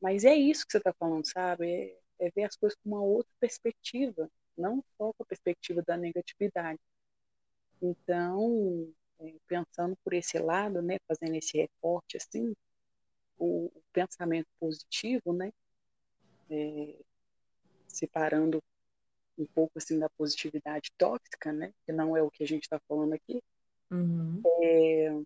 Mas 0.00 0.24
é 0.24 0.34
isso 0.34 0.66
que 0.66 0.72
você 0.72 0.78
está 0.78 0.92
falando, 0.92 1.26
sabe? 1.26 1.70
É, 1.70 2.26
é, 2.26 2.30
ver 2.30 2.44
as 2.44 2.56
coisas 2.56 2.78
com 2.82 2.90
uma 2.90 3.02
outra 3.02 3.30
perspectiva, 3.40 4.30
não 4.56 4.82
só 4.96 5.12
com 5.12 5.22
a 5.22 5.26
perspectiva 5.26 5.82
da 5.82 5.96
negatividade. 5.96 6.80
Então, 7.84 8.90
é, 9.20 9.34
pensando 9.46 9.96
por 10.02 10.14
esse 10.14 10.38
lado, 10.38 10.80
né, 10.80 10.96
fazendo 11.06 11.34
esse 11.34 11.58
recorte 11.58 12.16
assim, 12.16 12.54
o, 13.38 13.70
pensamento 13.92 14.48
positivo, 14.58 15.32
né? 15.32 15.52
É, 16.50 16.96
separando 17.86 18.62
um 19.38 19.46
pouco 19.46 19.78
assim 19.78 19.98
da 19.98 20.08
positividade 20.10 20.90
tóxica, 20.96 21.52
né? 21.52 21.72
Que 21.84 21.92
não 21.92 22.16
é 22.16 22.22
o 22.22 22.30
que 22.30 22.42
a 22.42 22.46
gente 22.46 22.62
está 22.64 22.80
falando 22.88 23.12
aqui. 23.12 23.42
Uhum. 23.90 24.42
É, 24.62 25.22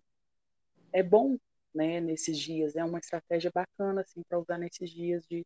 é 0.93 1.03
bom, 1.03 1.37
né? 1.73 1.99
Nesses 2.01 2.37
dias 2.37 2.75
é 2.75 2.83
uma 2.83 2.99
estratégia 2.99 3.51
bacana 3.53 4.01
assim 4.01 4.21
para 4.27 4.39
usar 4.39 4.57
nesses 4.57 4.89
dias 4.89 5.25
de 5.27 5.45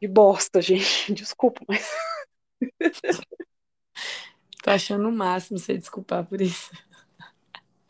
de 0.00 0.08
bosta, 0.08 0.60
gente. 0.62 1.12
Desculpa, 1.12 1.60
mas 1.68 1.88
Tô 4.66 4.72
achando 4.72 5.08
o 5.08 5.12
máximo 5.12 5.58
você 5.60 5.78
desculpar 5.78 6.26
por 6.26 6.42
isso. 6.42 6.70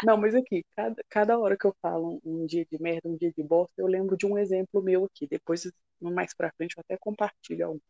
Não, 0.03 0.17
mas 0.17 0.35
aqui, 0.35 0.65
cada, 0.77 1.03
cada 1.09 1.39
hora 1.39 1.57
que 1.57 1.67
eu 1.67 1.75
falo 1.83 2.21
um, 2.25 2.43
um 2.43 2.47
dia 2.47 2.65
de 2.71 2.81
merda, 2.81 3.09
um 3.09 3.17
dia 3.17 3.33
de 3.33 3.43
bosta, 3.43 3.73
eu 3.79 3.87
lembro 3.87 4.17
de 4.17 4.27
um 4.27 4.37
exemplo 4.39 4.83
meu 4.83 5.05
aqui. 5.05 5.27
Depois, 5.27 5.71
mais 6.01 6.35
pra 6.35 6.53
frente, 6.57 6.77
eu 6.77 6.83
até 6.83 6.97
compartilho 6.99 7.67
algo. 7.67 7.83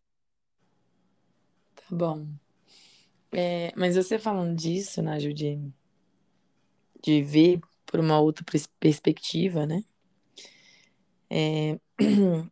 Tá 1.75 1.83
bom. 1.91 2.27
É, 3.33 3.73
mas 3.77 3.97
você 3.97 4.19
falando 4.19 4.57
disso, 4.57 5.03
né, 5.03 5.19
de, 5.19 5.33
de 7.03 7.23
ver 7.23 7.61
por 7.87 8.01
uma 8.01 8.19
outra 8.21 8.45
pers- 8.45 8.69
perspectiva, 8.81 9.67
né? 9.67 9.83
É, 11.31 11.79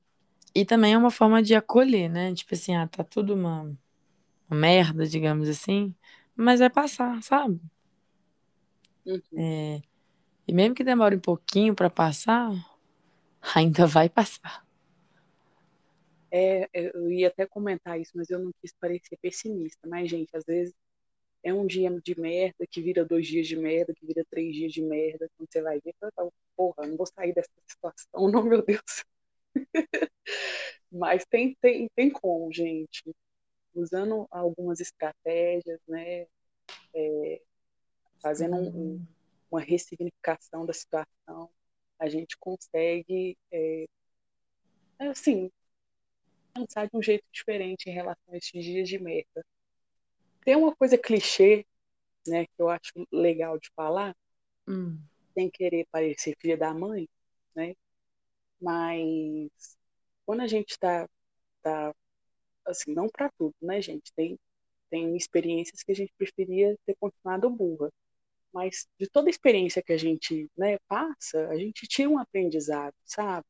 e 0.55 0.65
também 0.67 0.95
é 0.95 0.99
uma 0.99 1.11
forma 1.11 1.43
de 1.43 1.55
acolher, 1.55 2.09
né? 2.11 2.35
Tipo 2.35 2.55
assim, 2.55 2.77
ah, 2.77 2.89
tá 2.89 3.05
tudo 3.05 3.35
uma, 3.35 3.63
uma 4.51 4.59
merda, 4.61 5.07
digamos 5.09 5.49
assim, 5.49 5.95
mas 6.37 6.61
vai 6.61 6.71
passar, 6.71 7.23
sabe? 7.23 7.61
Uhum. 9.07 9.21
É, 9.37 9.83
e 10.47 10.53
mesmo 10.53 10.75
que 10.75 10.85
demore 10.85 11.17
um 11.17 11.21
pouquinho 11.21 11.75
pra 11.75 11.91
passar, 11.91 12.51
ainda 13.55 13.87
vai 13.87 14.09
passar. 14.09 14.65
É, 16.31 16.69
eu 16.73 17.11
ia 17.13 17.29
até 17.29 17.47
comentar 17.47 18.01
isso, 18.01 18.13
mas 18.15 18.29
eu 18.29 18.41
não 18.41 18.51
quis 18.61 18.73
parecer 18.81 19.17
pessimista. 19.23 19.87
Mas, 19.87 20.11
gente, 20.11 20.37
às 20.37 20.45
vezes 20.45 20.75
é 21.45 21.55
um 21.55 21.67
dia 21.67 21.91
de 22.03 22.19
merda 22.19 22.67
que 22.69 22.83
vira 22.83 23.05
dois 23.05 23.27
dias 23.27 23.47
de 23.47 23.57
merda, 23.57 23.95
que 23.95 24.05
vira 24.05 24.25
três 24.31 24.55
dias 24.55 24.73
de 24.73 24.83
merda. 24.83 25.31
Quando 25.37 25.49
você 25.53 25.63
vai 25.63 25.79
ver, 25.81 25.95
fala, 26.01 26.31
porra, 26.57 26.87
não 26.87 26.97
vou 26.97 27.07
sair 27.07 27.33
dessa 27.33 27.51
situação, 27.69 28.29
não, 28.33 28.43
meu 28.43 28.65
Deus. 28.65 29.05
Mas 30.91 31.25
tem, 31.27 31.57
tem, 31.61 31.89
tem 31.95 32.11
como, 32.11 32.53
gente. 32.53 33.03
Usando 33.75 34.27
algumas 34.31 34.81
estratégias, 34.81 35.81
né? 35.89 36.27
É, 36.95 37.43
fazendo 38.23 38.57
um, 38.57 38.95
um, 38.97 39.07
uma 39.51 39.61
ressignificação 39.61 40.67
da 40.67 40.73
situação, 40.73 41.51
a 41.99 42.09
gente 42.09 42.37
consegue, 42.39 43.37
é, 43.53 43.87
assim, 44.99 45.51
pensar 46.53 46.87
de 46.89 46.97
um 46.97 47.03
jeito 47.03 47.25
diferente 47.33 47.89
em 47.89 47.93
relação 47.93 48.33
a 48.33 48.37
esses 48.37 48.65
dias 48.65 48.89
de 48.89 48.99
merda. 48.99 49.45
Tem 50.45 50.57
uma 50.57 50.75
coisa 50.77 50.97
clichê, 50.99 51.67
né, 52.27 52.47
que 52.47 52.53
eu 52.59 52.69
acho 52.71 52.93
legal 53.13 53.59
de 53.59 53.71
falar, 53.77 54.15
Hum, 54.67 54.99
sem 55.35 55.51
querer 55.51 55.87
parecer 55.91 56.37
filha 56.41 56.57
da 56.57 56.73
mãe, 56.73 57.09
né? 57.55 57.75
Mas 58.61 59.51
quando 60.27 60.43
a 60.43 60.47
gente 60.47 60.73
está, 60.73 61.09
tá, 61.63 61.95
assim, 62.67 62.95
não 62.95 63.09
para 63.09 63.31
tudo, 63.39 63.55
né, 63.63 63.81
gente? 63.81 64.13
Tem, 64.15 64.39
tem 64.91 65.17
experiências 65.17 65.83
que 65.83 65.93
a 65.93 65.95
gente 65.95 66.13
preferia 66.17 66.77
ter 66.87 66.97
continuado 67.01 67.51
burra. 67.51 67.91
Mas 68.53 68.87
de 68.99 69.09
toda 69.09 69.31
experiência 69.31 69.83
que 69.83 69.93
a 69.93 69.97
gente 69.97 70.49
né, 70.57 70.79
passa, 70.89 71.49
a 71.49 71.57
gente 71.57 71.87
tira 71.89 72.09
um 72.09 72.19
aprendizado, 72.19 72.95
sabe? 73.05 73.47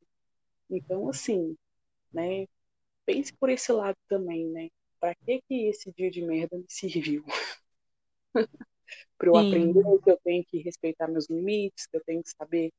Então, 0.71 1.09
assim, 1.09 1.56
né, 2.12 2.47
pense 3.04 3.33
por 3.35 3.50
esse 3.50 3.71
lado 3.73 3.97
também, 4.09 4.47
né? 4.49 4.68
Para 4.99 5.14
que 5.14 5.42
que 5.49 5.66
esse 5.68 5.93
dia 5.93 6.10
de 6.10 6.23
merda 6.23 6.56
me 6.56 6.65
serviu? 6.69 7.25
Para 9.19 9.28
eu 9.28 9.36
aprender 9.36 9.82
sim, 9.82 9.99
que 10.02 10.10
eu 10.10 10.19
tenho 10.25 10.45
que 10.45 10.58
respeitar 10.58 11.08
meus 11.08 11.28
limites, 11.28 11.86
que 11.86 11.97
eu 11.97 12.04
tenho 12.04 12.23
que 12.23 12.30
saber, 12.30 12.73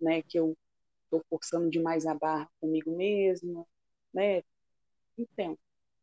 né, 0.00 0.22
que 0.22 0.38
eu 0.38 0.56
estou 1.04 1.22
forçando 1.28 1.70
demais 1.70 2.06
a 2.06 2.14
barra 2.14 2.48
comigo 2.60 2.94
mesma, 2.96 3.66
né? 4.12 4.42
Então, 5.16 5.58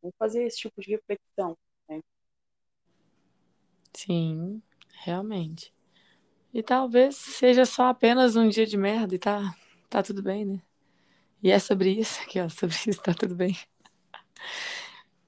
vamos 0.05 0.15
fazer 0.19 0.43
esse 0.43 0.57
tipo 0.57 0.79
de 0.81 0.91
reflexão, 0.91 1.57
né? 1.89 1.99
sim, 3.93 4.61
realmente. 5.03 5.73
E 6.53 6.63
talvez 6.63 7.15
seja 7.17 7.65
só 7.65 7.87
apenas 7.89 8.35
um 8.35 8.47
dia 8.47 8.65
de 8.65 8.77
merda 8.77 9.15
e 9.15 9.19
tá, 9.19 9.55
tá 9.89 10.03
tudo 10.03 10.21
bem, 10.21 10.45
né? 10.45 10.61
E 11.41 11.51
é 11.51 11.59
sobre 11.59 11.91
isso 11.91 12.21
aqui, 12.21 12.39
ó, 12.39 12.49
sobre 12.49 12.75
isso 12.75 13.01
tá 13.01 13.13
tudo 13.13 13.35
bem. 13.35 13.57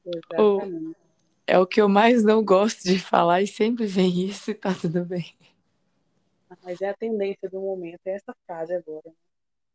Exatamente. 0.05 0.95
é 1.45 1.59
o 1.59 1.67
que 1.67 1.81
eu 1.81 1.89
mais 1.89 2.23
não 2.23 2.43
gosto 2.43 2.83
de 2.83 2.99
falar 2.99 3.41
e 3.41 3.47
sempre 3.47 3.85
vem 3.85 4.25
isso 4.25 4.51
e 4.51 4.55
tá 4.55 4.73
tudo 4.73 5.03
bem. 5.05 5.35
Mas 6.63 6.81
é 6.81 6.89
a 6.89 6.93
tendência 6.93 7.49
do 7.49 7.59
momento, 7.59 7.99
é 8.05 8.11
essa 8.11 8.33
frase 8.45 8.73
agora. 8.73 9.11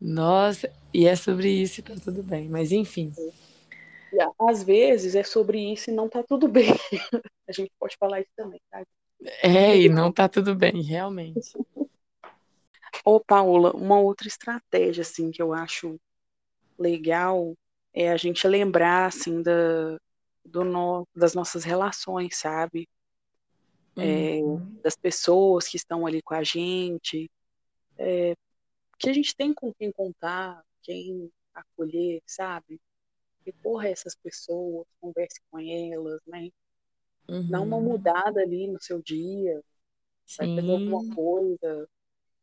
Nossa, 0.01 0.73
e 0.93 1.07
é 1.07 1.15
sobre 1.15 1.51
isso 1.51 1.81
e 1.81 1.83
tá 1.83 1.95
tudo 2.03 2.23
bem. 2.23 2.49
Mas 2.49 2.73
enfim, 2.73 3.12
E 4.12 4.18
às 4.38 4.62
vezes 4.62 5.14
é 5.14 5.22
sobre 5.22 5.59
isso 5.72 5.90
e 5.90 5.94
não 5.94 6.09
tá 6.09 6.22
tudo 6.22 6.48
bem. 6.48 6.66
A 7.48 7.53
gente 7.53 7.72
pode 7.79 7.96
falar 7.96 8.20
isso 8.20 8.31
também, 8.37 8.61
tá? 8.70 8.83
é 9.42 9.77
e 9.77 9.88
não 9.88 10.12
tá 10.12 10.29
tudo 10.29 10.55
bem, 10.55 10.83
realmente. 10.83 11.53
Ô, 13.05 13.18
Paula, 13.20 13.72
uma 13.75 13.98
outra 13.98 14.29
estratégia, 14.29 15.03
assim, 15.03 15.31
que 15.31 15.40
eu 15.40 15.53
acho 15.53 15.98
legal 16.79 17.55
é 17.94 18.11
a 18.11 18.16
gente 18.16 18.46
lembrar, 18.46 19.07
assim, 19.07 19.42
da, 19.42 19.98
do 20.44 20.64
no, 20.64 21.07
das 21.14 21.35
nossas 21.35 21.64
relações, 21.64 22.37
sabe? 22.37 22.88
É, 23.96 24.40
Uhum, 24.40 24.81
das 24.83 24.96
pessoas 24.96 25.68
que 25.68 25.77
estão 25.77 26.07
ali 26.07 26.22
com 26.22 26.35
a 26.35 26.42
gente, 26.42 27.31
que 28.98 29.11
a 29.11 29.12
gente 29.12 29.35
tem 29.35 29.53
com 29.53 29.72
quem 29.75 29.90
contar, 29.92 30.62
quem 30.83 31.31
acolher, 31.55 32.22
sabe? 32.25 32.81
Recorra 33.46 33.87
a 33.87 33.90
essas 33.90 34.14
pessoas, 34.16 34.87
converse 35.00 35.40
com 35.50 35.59
elas, 35.61 36.20
né? 36.26 36.50
Dá 37.48 37.61
uma 37.61 37.81
uhum, 37.81 37.81
mudada 37.81 38.40
ali 38.40 38.66
no 38.66 38.81
seu 38.83 39.02
dia, 39.02 39.62
vai 40.38 40.48
fazer 40.48 40.72
alguma 40.72 41.02
sim, 41.02 41.14
coisa 41.14 41.88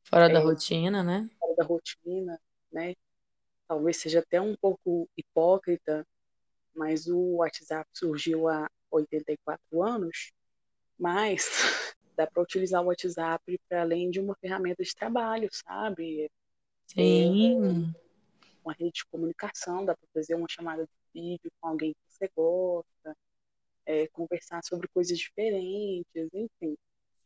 fora 0.03 0.29
da 0.29 0.39
é, 0.39 0.41
rotina, 0.41 1.01
né? 1.03 1.29
fora 1.39 1.55
da 1.57 1.63
rotina, 1.65 2.39
né? 2.71 2.95
Talvez 3.67 3.97
seja 3.97 4.19
até 4.19 4.41
um 4.41 4.55
pouco 4.57 5.09
hipócrita, 5.17 6.07
mas 6.75 7.07
o 7.07 7.37
WhatsApp 7.37 7.89
surgiu 7.93 8.47
há 8.49 8.69
84 8.91 9.83
anos, 9.83 10.31
mas 10.99 11.45
dá 12.17 12.27
para 12.27 12.43
utilizar 12.43 12.83
o 12.83 12.87
WhatsApp 12.87 13.59
para 13.69 13.81
além 13.81 14.11
de 14.11 14.19
uma 14.19 14.35
ferramenta 14.37 14.83
de 14.83 14.95
trabalho, 14.95 15.49
sabe? 15.53 16.31
É 16.97 17.31
Sim, 17.33 17.93
uma 18.63 18.73
rede 18.73 18.93
de 18.95 19.05
comunicação, 19.05 19.85
dá 19.85 19.95
para 19.95 20.07
fazer 20.13 20.35
uma 20.35 20.47
chamada 20.49 20.83
de 20.83 21.21
vídeo 21.21 21.51
com 21.59 21.69
alguém 21.69 21.93
que 21.93 21.99
você 22.07 22.29
gosta, 22.35 23.17
é, 23.85 24.07
conversar 24.09 24.61
sobre 24.63 24.87
coisas 24.87 25.17
diferentes, 25.17 26.29
enfim, 26.33 26.77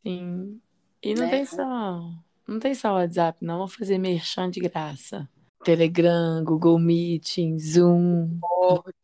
sim. 0.02 0.60
E 1.02 1.14
não 1.14 1.24
né? 1.24 1.30
tem 1.30 1.44
só, 1.44 2.00
não 2.46 2.58
tem 2.58 2.74
só 2.74 2.94
WhatsApp, 2.94 3.44
não. 3.44 3.58
Vamos 3.58 3.74
fazer 3.74 3.98
merchan 3.98 4.50
de 4.50 4.60
graça. 4.60 5.28
Telegram, 5.62 6.44
Google 6.44 6.78
Meeting, 6.78 7.58
Zoom, 7.58 8.38
Concordo. 8.40 8.94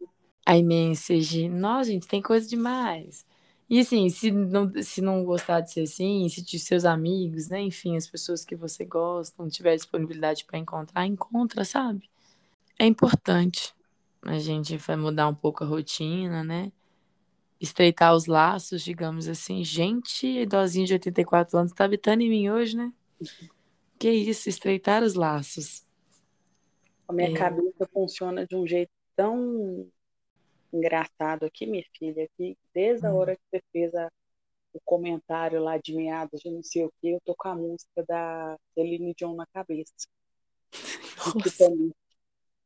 iMessage. 0.49 1.49
Nossa, 1.49 1.91
gente, 1.91 2.07
tem 2.07 2.23
coisa 2.23 2.49
demais. 2.49 3.27
E 3.69 3.81
assim, 3.81 4.09
se 4.09 4.31
não, 4.31 4.71
se 4.83 5.01
não 5.01 5.25
gostar 5.25 5.61
de 5.61 5.73
ser 5.73 5.83
assim, 5.83 6.29
se 6.29 6.43
de 6.43 6.59
seus 6.59 6.85
amigos, 6.85 7.49
né? 7.49 7.61
Enfim, 7.61 7.97
as 7.97 8.07
pessoas 8.07 8.45
que 8.45 8.57
você 8.57 8.85
gosta, 8.85 9.43
não 9.43 9.49
tiver 9.49 9.77
disponibilidade 9.77 10.45
para 10.45 10.59
encontrar, 10.59 11.07
encontra, 11.07 11.65
sabe? 11.65 12.11
É 12.81 12.87
importante. 12.87 13.75
A 14.25 14.39
gente 14.41 14.77
vai 14.79 14.97
mudar 14.97 15.29
um 15.29 15.35
pouco 15.37 15.65
a 15.65 15.69
rotina, 15.69 16.45
né? 16.45 16.73
Estreitar 17.61 18.15
os 18.15 18.27
laços, 18.27 18.83
digamos 18.83 19.29
assim. 19.29 19.65
Gente, 19.65 20.27
idosinho 20.27 20.87
de 20.87 20.95
84 20.95 21.59
anos 21.59 21.73
tá 21.73 21.85
habitando 21.85 22.23
em 22.23 22.31
mim 22.31 22.51
hoje, 22.51 22.77
né? 22.77 22.93
Que 24.01 24.11
isso, 24.11 24.49
estreitar 24.49 25.03
os 25.05 25.15
laços. 25.15 25.87
A 27.09 27.13
minha 27.13 27.31
É, 27.31 27.31
cabeça 27.31 27.87
funciona 27.93 28.47
de 28.47 28.57
um 28.57 28.67
jeito 28.67 28.91
tão 29.17 29.87
engraçado 30.73 31.45
aqui, 31.47 31.67
minha 31.67 31.85
filha, 31.99 32.29
que 32.37 32.57
desde 32.75 33.07
a 33.07 33.13
hum, 33.13 33.15
hora 33.15 33.37
que 33.37 33.43
você 33.51 33.63
fez 33.73 33.95
a, 33.95 34.09
o 34.75 34.81
comentário 34.85 35.63
lá 35.63 35.79
de 35.79 35.95
meados 35.95 36.41
de 36.43 36.51
não 36.51 36.63
sei 36.63 36.85
o 36.87 36.93
que, 37.01 37.11
eu 37.11 37.21
tô 37.25 37.35
com 37.37 37.49
a 37.49 37.57
música 37.57 38.05
da 38.09 38.59
Celine 38.75 39.15
Dion 39.17 39.35
na 39.37 39.47
cabeça. 39.49 39.95
Nossa. 41.17 41.75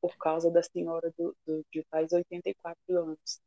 Por 0.04 0.18
causa 0.18 0.50
da 0.50 0.62
senhora 0.62 1.10
do, 1.16 1.34
do, 1.46 1.64
de 1.72 1.82
faz 1.90 2.12
84 2.12 2.78
anos. 2.90 3.40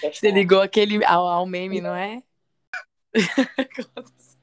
Você 0.00 0.06
aspas. 0.08 0.34
ligou 0.34 0.60
aquele 0.60 1.04
ao, 1.04 1.24
ao 1.24 1.46
meme, 1.46 1.80
não 1.80 1.94
é? 1.94 2.20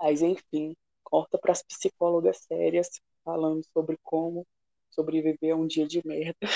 Mas, 0.00 0.22
enfim, 0.22 0.74
corta 1.04 1.36
para 1.36 1.52
as 1.52 1.62
psicólogas 1.62 2.38
sérias 2.38 2.88
falando 3.22 3.62
sobre 3.70 3.98
como 4.02 4.46
sobreviver 4.90 5.52
a 5.52 5.56
um 5.56 5.66
dia 5.66 5.86
de 5.86 6.00
merda. 6.06 6.48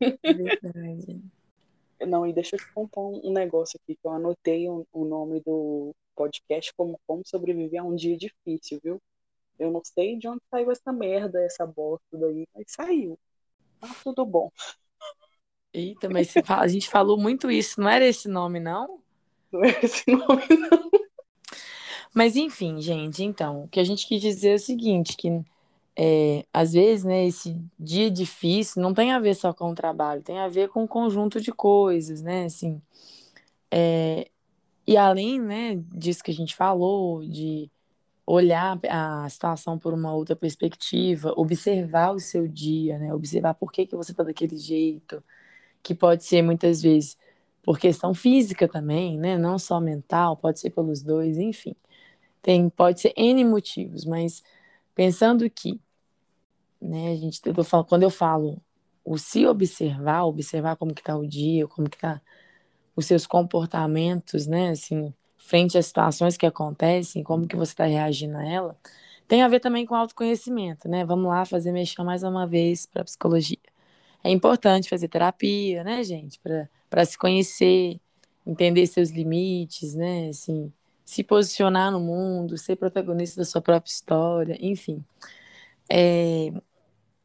Verdade. 0.00 1.20
Não, 2.06 2.24
e 2.24 2.32
deixa 2.32 2.54
eu 2.54 2.60
te 2.60 2.72
contar 2.72 3.00
um 3.00 3.32
negócio 3.32 3.76
aqui, 3.82 3.96
que 3.96 4.06
eu 4.06 4.12
anotei 4.12 4.68
o, 4.68 4.86
o 4.92 5.04
nome 5.04 5.40
do 5.40 5.92
podcast 6.14 6.72
como 6.76 7.00
Como 7.08 7.26
Sobreviver 7.26 7.80
a 7.80 7.84
um 7.84 7.96
Dia 7.96 8.16
Difícil, 8.16 8.78
viu? 8.80 9.02
Eu 9.58 9.72
não 9.72 9.82
sei 9.84 10.16
de 10.16 10.28
onde 10.28 10.40
saiu 10.48 10.70
essa 10.70 10.92
merda, 10.92 11.42
essa 11.42 11.66
bosta 11.66 12.16
daí, 12.16 12.46
mas 12.54 12.66
saiu. 12.68 13.18
Tá 13.80 13.88
tudo 14.02 14.24
bom. 14.26 14.50
Eita, 15.72 16.08
mas 16.08 16.32
fala, 16.44 16.62
a 16.62 16.68
gente 16.68 16.88
falou 16.88 17.18
muito 17.18 17.50
isso, 17.50 17.80
não 17.80 17.88
era 17.88 18.04
esse 18.06 18.28
nome, 18.28 18.58
não? 18.58 19.00
Não 19.52 19.64
era 19.64 19.84
esse 19.84 20.10
nome, 20.10 20.44
não. 20.70 20.90
Mas 22.14 22.36
enfim, 22.36 22.80
gente, 22.80 23.22
então, 23.22 23.64
o 23.64 23.68
que 23.68 23.80
a 23.80 23.84
gente 23.84 24.06
quis 24.06 24.20
dizer 24.20 24.50
é 24.50 24.54
o 24.54 24.58
seguinte, 24.58 25.16
que 25.16 25.28
é, 25.96 26.44
às 26.52 26.72
vezes, 26.72 27.04
né, 27.04 27.26
esse 27.26 27.56
dia 27.78 28.10
difícil 28.10 28.82
não 28.82 28.94
tem 28.94 29.12
a 29.12 29.18
ver 29.18 29.34
só 29.34 29.52
com 29.52 29.70
o 29.70 29.74
trabalho, 29.74 30.22
tem 30.22 30.38
a 30.38 30.48
ver 30.48 30.68
com 30.68 30.84
um 30.84 30.86
conjunto 30.86 31.40
de 31.40 31.52
coisas, 31.52 32.22
né, 32.22 32.44
assim, 32.46 32.80
é, 33.70 34.28
e 34.86 34.96
além, 34.96 35.40
né, 35.40 35.76
disso 35.94 36.22
que 36.24 36.30
a 36.30 36.34
gente 36.34 36.56
falou, 36.56 37.24
de 37.26 37.70
olhar 38.30 38.78
a 38.88 39.28
situação 39.28 39.78
por 39.78 39.94
uma 39.94 40.12
outra 40.14 40.36
perspectiva, 40.36 41.32
observar 41.36 42.12
o 42.14 42.20
seu 42.20 42.46
dia, 42.48 42.98
né, 42.98 43.14
observar 43.14 43.54
por 43.54 43.72
que, 43.72 43.86
que 43.86 43.96
você 43.96 44.12
está 44.12 44.22
daquele 44.22 44.56
jeito, 44.56 45.22
que 45.82 45.94
pode 45.94 46.24
ser 46.24 46.42
muitas 46.42 46.82
vezes 46.82 47.18
por 47.62 47.78
questão 47.78 48.14
física 48.14 48.68
também, 48.68 49.18
né, 49.18 49.38
não 49.38 49.58
só 49.58 49.80
mental, 49.80 50.36
pode 50.36 50.60
ser 50.60 50.70
pelos 50.70 51.02
dois, 51.02 51.38
enfim, 51.38 51.74
tem, 52.42 52.68
pode 52.70 53.00
ser 53.00 53.12
N 53.16 53.44
motivos, 53.44 54.04
mas 54.04 54.42
pensando 54.94 55.48
que 55.50 55.80
né? 56.80 57.12
A 57.12 57.16
gente, 57.16 57.40
eu 57.44 57.64
falo, 57.64 57.84
quando 57.84 58.02
eu 58.02 58.10
falo 58.10 58.60
o 59.04 59.18
se 59.18 59.46
observar, 59.46 60.24
observar 60.24 60.76
como 60.76 60.94
que 60.94 61.02
tá 61.02 61.16
o 61.16 61.26
dia, 61.26 61.66
como 61.66 61.88
que 61.88 61.98
tá 61.98 62.20
os 62.96 63.06
seus 63.06 63.26
comportamentos, 63.26 64.46
né? 64.46 64.70
Assim, 64.70 65.12
frente 65.48 65.78
às 65.78 65.86
situações 65.86 66.36
que 66.36 66.44
acontecem, 66.44 67.22
como 67.22 67.46
que 67.46 67.56
você 67.56 67.72
está 67.72 67.86
reagindo 67.86 68.36
a 68.36 68.44
ela, 68.44 68.76
tem 69.26 69.42
a 69.42 69.48
ver 69.48 69.60
também 69.60 69.86
com 69.86 69.94
autoconhecimento, 69.94 70.88
né? 70.88 71.04
Vamos 71.04 71.28
lá 71.28 71.44
fazer 71.44 71.72
mexer 71.72 72.02
mais 72.02 72.22
uma 72.22 72.46
vez 72.46 72.84
para 72.86 73.04
psicologia. 73.04 73.58
É 74.22 74.30
importante 74.30 74.88
fazer 74.88 75.08
terapia, 75.08 75.82
né, 75.82 76.02
gente? 76.04 76.38
Para 76.90 77.04
se 77.04 77.16
conhecer, 77.16 77.98
entender 78.46 78.86
seus 78.86 79.10
limites, 79.10 79.94
né? 79.94 80.28
Assim, 80.28 80.72
se 81.04 81.24
posicionar 81.24 81.90
no 81.90 82.00
mundo, 82.00 82.58
ser 82.58 82.76
protagonista 82.76 83.40
da 83.40 83.44
sua 83.46 83.62
própria 83.62 83.90
história, 83.90 84.58
enfim. 84.60 85.02
É, 85.90 86.52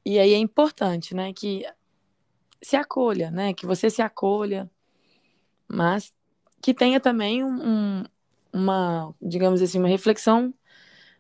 e 0.06 0.18
aí 0.18 0.34
é 0.34 0.38
importante, 0.38 1.14
né, 1.14 1.34
que 1.34 1.66
se 2.62 2.78
acolha, 2.78 3.30
né, 3.30 3.54
que 3.54 3.66
você 3.66 3.90
se 3.90 4.02
acolha, 4.02 4.72
mas 5.68 6.14
que 6.62 6.74
tenha 6.74 6.98
também 6.98 7.44
um, 7.44 7.50
um, 7.50 8.04
uma, 8.54 9.14
digamos 9.22 9.62
assim, 9.62 9.80
uma 9.80 9.88
reflexão, 9.88 10.54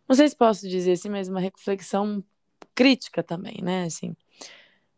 não 0.07 0.15
sei 0.15 0.29
se 0.29 0.35
posso 0.35 0.67
dizer 0.67 0.93
assim, 0.93 1.09
mas 1.09 1.27
uma 1.27 1.39
reflexão 1.39 2.23
crítica 2.75 3.23
também, 3.23 3.61
né, 3.61 3.85
assim, 3.85 4.15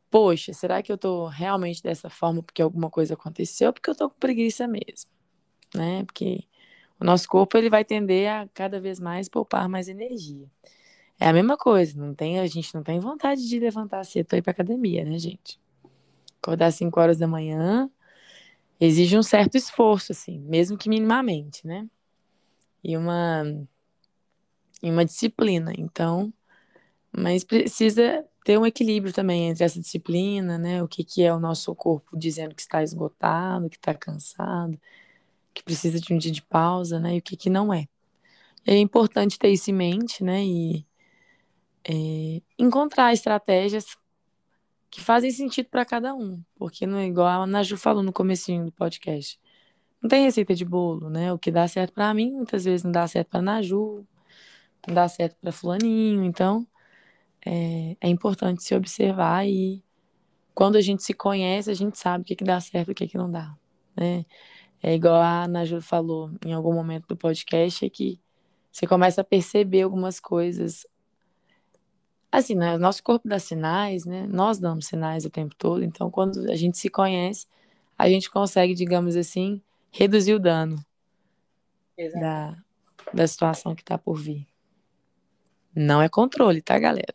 poxa, 0.10 0.54
será 0.54 0.82
que 0.82 0.92
eu 0.92 0.98
tô 0.98 1.28
realmente 1.28 1.82
dessa 1.82 2.10
forma 2.10 2.44
porque 2.44 2.62
alguma 2.62 2.90
coisa 2.90 3.14
aconteceu 3.16 3.74
porque 3.74 3.90
eu 3.90 3.96
tô 3.96 4.10
com 4.10 4.20
preguiça 4.20 4.68
mesmo, 4.68 5.10
né, 5.74 6.04
porque 6.06 6.44
o 7.00 7.06
nosso 7.06 7.28
corpo 7.28 7.58
ele 7.58 7.70
vai 7.70 7.86
tender 7.86 8.30
a 8.30 8.48
cada 8.54 8.80
vez 8.80 9.00
mais 9.00 9.30
poupar 9.30 9.68
mais 9.70 9.88
energia. 9.88 10.50
É 11.20 11.28
a 11.28 11.34
mesma 11.34 11.58
coisa, 11.58 11.98
não 11.98 12.14
tem, 12.14 12.40
a 12.40 12.48
gente 12.48 12.76
não 12.76 12.84
tem 12.84 13.00
vontade 13.00 13.48
de 13.48 13.60
levantar 13.60 14.04
cedo 14.04 14.28
para 14.28 14.38
ir 14.38 14.42
para 14.42 14.52
academia, 14.52 15.06
né, 15.06 15.18
gente? 15.18 15.60
Acordar 16.42 16.68
às 16.68 16.76
5 16.76 17.00
horas 17.00 17.18
da 17.18 17.28
manhã 17.28 17.90
exige 18.80 19.18
um 19.18 19.24
certo 19.24 19.56
esforço, 19.56 20.12
assim, 20.12 20.40
mesmo 20.40 20.78
que 20.78 20.90
minimamente, 20.90 21.66
né? 21.66 21.88
E 22.88 22.96
uma, 22.96 23.44
e 24.84 24.92
uma 24.92 25.04
disciplina. 25.04 25.74
Então, 25.76 26.32
mas 27.12 27.44
precisa 27.44 28.24
ter 28.44 28.60
um 28.60 28.66
equilíbrio 28.66 29.12
também 29.12 29.50
entre 29.50 29.64
essa 29.64 29.80
disciplina, 29.80 30.60
né? 30.60 30.84
O 30.84 30.88
que, 30.88 31.04
que 31.04 31.24
é 31.24 31.34
o 31.34 31.40
nosso 31.40 31.74
corpo 31.74 32.16
dizendo 32.16 32.54
que 32.54 32.62
está 32.62 32.84
esgotado, 32.84 33.72
que 33.72 33.78
está 33.78 33.92
cansado, 33.96 34.80
que 35.52 35.64
precisa 35.64 36.00
de 36.00 36.14
um 36.14 36.18
dia 36.20 36.32
de 36.32 36.44
pausa, 36.44 37.00
né? 37.00 37.16
E 37.16 37.20
o 37.20 37.22
que, 37.24 37.36
que 37.36 37.50
não 37.50 37.74
é. 37.74 37.88
É 38.68 38.78
importante 38.78 39.40
ter 39.40 39.50
isso 39.50 39.72
em 39.72 39.74
mente, 39.74 40.24
né? 40.24 40.46
E 40.46 40.86
é, 41.84 42.42
encontrar 42.60 43.14
estratégias 43.14 43.98
que 44.92 45.02
fazem 45.02 45.32
sentido 45.32 45.70
para 45.70 45.86
cada 45.86 46.14
um, 46.14 46.44
porque 46.56 46.86
não 46.86 47.00
é 47.00 47.08
igual 47.08 47.42
a 47.42 47.48
Naju 47.48 47.78
falou 47.78 48.04
no 48.04 48.14
comecinho 48.14 48.66
do 48.66 48.72
podcast. 48.72 49.40
Não 50.06 50.10
tem 50.10 50.24
receita 50.24 50.54
de 50.54 50.64
bolo, 50.64 51.10
né? 51.10 51.34
O 51.34 51.40
que 51.40 51.50
dá 51.50 51.68
certo 51.68 51.92
para 51.92 52.14
mim, 52.14 52.32
muitas 52.32 52.64
vezes 52.64 52.84
não 52.84 52.92
dá 52.92 53.08
certo 53.08 53.28
para 53.28 53.42
Naju, 53.42 54.06
não 54.88 54.94
dá 54.94 55.08
certo 55.08 55.36
para 55.42 55.52
fulaninho, 55.52 56.24
então 56.24 56.68
é, 57.44 57.98
é, 58.00 58.08
importante 58.08 58.62
se 58.62 58.76
observar 58.76 59.48
e 59.48 59.84
quando 60.54 60.76
a 60.76 60.82
gente 60.82 61.02
se 61.02 61.12
conhece, 61.12 61.72
a 61.72 61.74
gente 61.74 61.98
sabe 61.98 62.22
o 62.22 62.26
que, 62.26 62.36
que 62.36 62.44
dá 62.44 62.60
certo 62.60 62.90
e 62.90 62.92
o 62.92 62.96
que, 62.96 63.08
que 63.08 63.18
não 63.18 63.32
dá, 63.32 63.58
né? 63.98 64.28
É 64.84 64.94
igual 64.94 65.20
a 65.20 65.48
Naju 65.48 65.82
falou 65.82 66.30
em 66.46 66.54
algum 66.54 66.74
momento 66.76 67.08
do 67.08 67.18
podcast, 67.18 67.84
é 67.84 67.90
que 67.90 68.22
você 68.72 68.86
começa 68.86 69.22
a 69.22 69.24
perceber 69.24 69.82
algumas 69.82 70.20
coisas 70.20 70.86
Assim, 72.32 72.54
né? 72.54 72.78
Nosso 72.78 73.02
corpo 73.02 73.28
dá 73.28 73.40
sinais, 73.40 74.06
né? 74.06 74.28
Nós 74.28 74.60
damos 74.60 74.86
sinais 74.86 75.26
o 75.26 75.32
tempo 75.32 75.56
todo. 75.58 75.84
Então, 75.84 76.12
quando 76.12 76.52
a 76.52 76.56
gente 76.56 76.78
se 76.78 76.90
conhece, 76.90 77.48
a 77.98 78.08
gente 78.10 78.30
consegue, 78.30 78.76
digamos 78.76 79.16
assim, 79.16 79.64
reduzir 79.98 80.34
o 80.34 80.40
dano 80.40 80.76
da, 82.20 82.62
da 83.14 83.26
situação 83.26 83.74
que 83.74 83.82
está 83.82 83.98
por 83.98 84.16
vir. 84.16 84.46
Não 85.74 86.02
é 86.02 86.10
controle, 86.10 86.62
tá, 86.62 86.78
galera? 86.78 87.14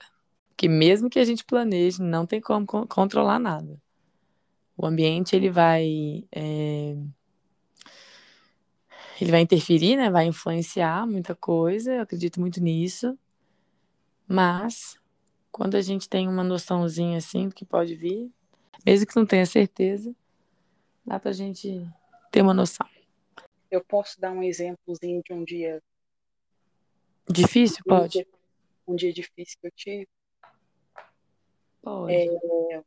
Que 0.56 0.66
mesmo 0.66 1.10
que 1.10 1.18
a 1.18 1.24
gente 1.24 1.44
planeje, 1.44 2.00
não 2.00 2.24
tem 2.24 2.40
como 2.40 2.66
controlar 2.66 3.38
nada. 3.38 3.78
O 4.74 4.86
ambiente 4.86 5.36
ele 5.36 5.50
vai 5.50 6.24
é... 6.32 6.96
ele 9.20 9.30
vai 9.30 9.42
interferir, 9.42 9.96
né? 9.96 10.10
Vai 10.10 10.24
influenciar 10.26 11.06
muita 11.06 11.34
coisa. 11.34 11.92
Eu 11.92 12.02
acredito 12.02 12.40
muito 12.40 12.62
nisso. 12.62 13.18
Mas 14.26 14.98
quando 15.52 15.74
a 15.74 15.82
gente 15.82 16.08
tem 16.08 16.26
uma 16.26 16.42
noçãozinha 16.42 17.18
assim 17.18 17.48
do 17.48 17.54
que 17.54 17.64
pode 17.66 17.94
vir, 17.94 18.32
mesmo 18.86 19.06
que 19.06 19.16
não 19.16 19.26
tenha 19.26 19.44
certeza, 19.44 20.14
dá 21.04 21.20
pra 21.20 21.32
gente 21.32 21.86
ter 22.30 22.42
uma 22.42 22.54
noção. 22.54 22.86
Eu 23.70 23.84
posso 23.84 24.20
dar 24.20 24.32
um 24.32 24.42
exemplozinho 24.42 25.22
de 25.24 25.32
um 25.32 25.44
dia 25.44 25.82
difícil, 27.28 27.82
um 27.86 27.90
pode? 27.90 28.12
Dia, 28.12 28.26
um 28.86 28.96
dia 28.96 29.12
difícil 29.12 29.58
que 29.60 29.66
eu 29.66 29.72
tive. 29.74 30.08
Pode. 31.82 32.12
É, 32.12 32.82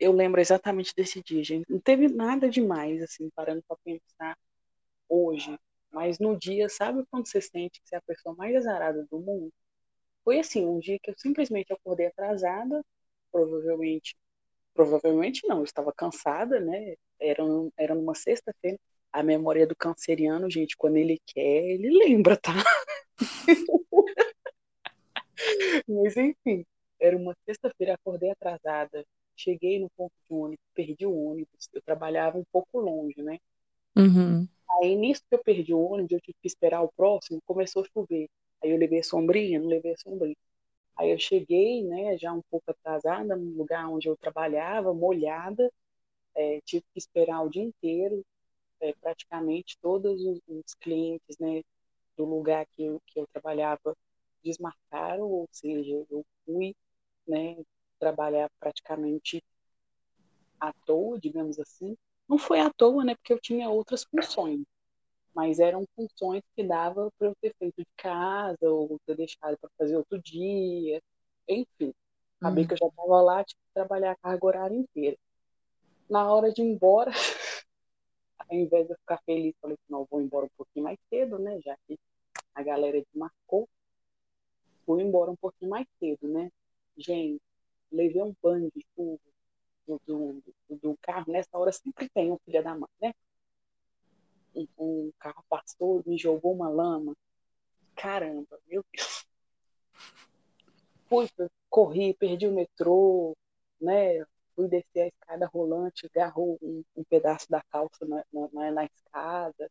eu 0.00 0.12
lembro 0.12 0.40
exatamente 0.40 0.94
desse 0.94 1.22
dia, 1.22 1.42
gente. 1.42 1.70
Não 1.70 1.80
teve 1.80 2.08
nada 2.08 2.48
demais, 2.48 3.02
assim, 3.02 3.28
parando 3.30 3.62
para 3.66 3.76
pensar 3.84 4.36
hoje. 5.08 5.58
Mas 5.90 6.18
no 6.18 6.38
dia, 6.38 6.68
sabe 6.68 7.04
quando 7.10 7.26
você 7.26 7.40
sente 7.40 7.80
que 7.80 7.88
você 7.88 7.96
é 7.96 7.98
a 7.98 8.02
pessoa 8.02 8.34
mais 8.34 8.54
azarada 8.56 9.06
do 9.10 9.18
mundo? 9.18 9.52
Foi 10.24 10.38
assim, 10.38 10.66
um 10.66 10.78
dia 10.78 10.98
que 11.02 11.10
eu 11.10 11.14
simplesmente 11.16 11.72
acordei 11.72 12.06
atrasada, 12.06 12.84
provavelmente, 13.32 14.14
provavelmente 14.78 15.44
não, 15.48 15.58
eu 15.58 15.64
estava 15.64 15.92
cansada, 15.92 16.60
né? 16.60 16.94
Era, 17.18 17.42
era 17.76 17.96
numa 17.96 18.14
sexta-feira. 18.14 18.78
A 19.12 19.24
memória 19.24 19.66
do 19.66 19.74
canceriano, 19.74 20.48
gente, 20.48 20.76
quando 20.76 20.98
ele 20.98 21.20
quer, 21.26 21.64
ele 21.64 21.90
lembra, 21.90 22.36
tá? 22.36 22.52
Mas 25.88 26.16
enfim, 26.16 26.64
era 27.00 27.16
uma 27.16 27.34
sexta-feira, 27.44 27.94
acordei 27.94 28.30
atrasada, 28.30 29.04
cheguei 29.36 29.80
no 29.80 29.90
ponto 29.96 30.12
de 30.28 30.32
ônibus, 30.32 30.64
perdi 30.72 31.06
o 31.06 31.24
ônibus, 31.24 31.68
eu 31.72 31.82
trabalhava 31.82 32.38
um 32.38 32.44
pouco 32.52 32.78
longe, 32.78 33.20
né? 33.20 33.38
Uhum. 33.96 34.46
Aí 34.80 34.94
nisso 34.94 35.22
que 35.28 35.34
eu 35.34 35.42
perdi 35.42 35.74
o 35.74 35.80
ônibus, 35.80 36.12
eu 36.12 36.20
tive 36.20 36.36
que 36.40 36.46
esperar 36.46 36.82
o 36.82 36.92
próximo, 36.96 37.42
começou 37.44 37.82
a 37.82 37.88
chover. 37.92 38.28
Aí 38.62 38.70
eu 38.70 38.76
levei 38.76 39.00
a 39.00 39.04
sombrinha, 39.04 39.58
não 39.58 39.66
levei 39.66 39.94
a 39.94 39.96
sombrinha. 39.96 40.36
Aí 40.98 41.10
eu 41.12 41.18
cheguei, 41.18 41.84
né, 41.84 42.18
já 42.18 42.32
um 42.32 42.42
pouco 42.50 42.70
atrasada, 42.70 43.36
no 43.36 43.56
lugar 43.56 43.88
onde 43.88 44.08
eu 44.08 44.16
trabalhava, 44.16 44.92
molhada, 44.92 45.72
é, 46.34 46.60
tive 46.62 46.84
que 46.92 46.98
esperar 46.98 47.42
o 47.42 47.48
dia 47.48 47.62
inteiro, 47.62 48.24
é, 48.80 48.92
praticamente 48.94 49.78
todos 49.80 50.20
os, 50.20 50.40
os, 50.48 50.74
clientes, 50.74 51.38
né, 51.38 51.62
do 52.16 52.24
lugar 52.24 52.66
que 52.72 52.84
eu, 52.84 53.00
que 53.06 53.20
eu 53.20 53.26
trabalhava 53.32 53.96
desmarcaram, 54.42 55.30
ou 55.30 55.48
seja, 55.52 56.04
eu 56.10 56.24
fui, 56.44 56.74
né, 57.26 57.56
trabalhar 57.98 58.50
praticamente 58.58 59.42
à 60.60 60.72
toa, 60.84 61.18
digamos 61.18 61.60
assim. 61.60 61.96
Não 62.28 62.38
foi 62.38 62.60
à 62.60 62.70
toa, 62.70 63.04
né, 63.04 63.14
porque 63.14 63.32
eu 63.32 63.40
tinha 63.40 63.70
outras 63.70 64.04
funções, 64.04 64.64
mas 65.34 65.58
eram 65.58 65.84
funções 65.94 66.42
que 66.56 66.62
dava 66.62 67.10
para 67.18 67.28
eu 67.28 67.34
ter 67.40 67.54
feito 67.58 67.76
de 67.78 67.86
casa 67.96 68.70
ou 68.70 68.98
ter 69.06 69.16
deixado 69.16 69.56
para 69.58 69.70
fazer 69.78 69.96
outro 69.96 70.20
dia, 70.20 71.00
enfim. 71.48 71.94
Acabei 72.40 72.64
hum. 72.64 72.66
que 72.68 72.74
eu 72.74 72.78
já 72.78 72.86
estava 72.86 73.22
lá, 73.22 73.44
que 73.44 73.54
trabalhar 73.74 74.12
a 74.12 74.16
carga 74.16 74.46
horária 74.46 74.76
inteira. 74.76 75.16
Na 76.08 76.32
hora 76.32 76.52
de 76.52 76.62
ir 76.62 76.64
embora, 76.64 77.10
ao 78.38 78.56
invés 78.56 78.86
de 78.86 78.92
eu 78.92 78.98
ficar 78.98 79.20
feliz, 79.24 79.54
falei 79.60 79.76
que 79.76 79.92
não, 79.92 80.06
vou 80.10 80.20
embora 80.20 80.46
um 80.46 80.50
pouquinho 80.56 80.84
mais 80.84 80.98
cedo, 81.10 81.38
né? 81.38 81.60
Já 81.64 81.76
que 81.86 81.98
a 82.54 82.62
galera 82.62 83.00
desmarcou. 83.02 83.68
Fui 84.86 85.02
embora 85.02 85.30
um 85.30 85.36
pouquinho 85.36 85.70
mais 85.70 85.86
cedo, 85.98 86.26
né? 86.26 86.50
Gente, 86.96 87.40
levei 87.92 88.22
um 88.22 88.34
banho 88.42 88.70
de 88.74 88.84
chuva 88.94 89.20
do, 89.86 90.00
do, 90.06 90.42
do, 90.76 90.98
carro. 91.00 91.30
Nessa 91.30 91.56
hora 91.58 91.72
sempre 91.72 92.08
tem 92.08 92.32
um 92.32 92.38
filho 92.44 92.62
da 92.62 92.74
mãe, 92.74 92.88
né? 93.00 93.12
Um, 94.58 94.66
um 94.78 95.12
carro 95.20 95.44
passou, 95.48 96.02
me 96.04 96.18
jogou 96.18 96.52
uma 96.52 96.68
lama. 96.68 97.16
Caramba, 97.94 98.58
meu 98.66 98.84
Deus. 98.92 99.24
Fui, 101.08 101.28
corri, 101.70 102.14
perdi 102.14 102.46
o 102.46 102.52
metrô, 102.52 103.36
né? 103.80 104.24
Fui 104.54 104.68
descer 104.68 105.02
a 105.02 105.06
escada 105.06 105.46
rolante, 105.46 106.06
agarrou 106.06 106.58
um, 106.60 106.82
um 106.96 107.04
pedaço 107.04 107.48
da 107.48 107.62
calça 107.70 108.04
na, 108.04 108.24
na, 108.52 108.70
na, 108.72 108.84
escada. 108.84 109.70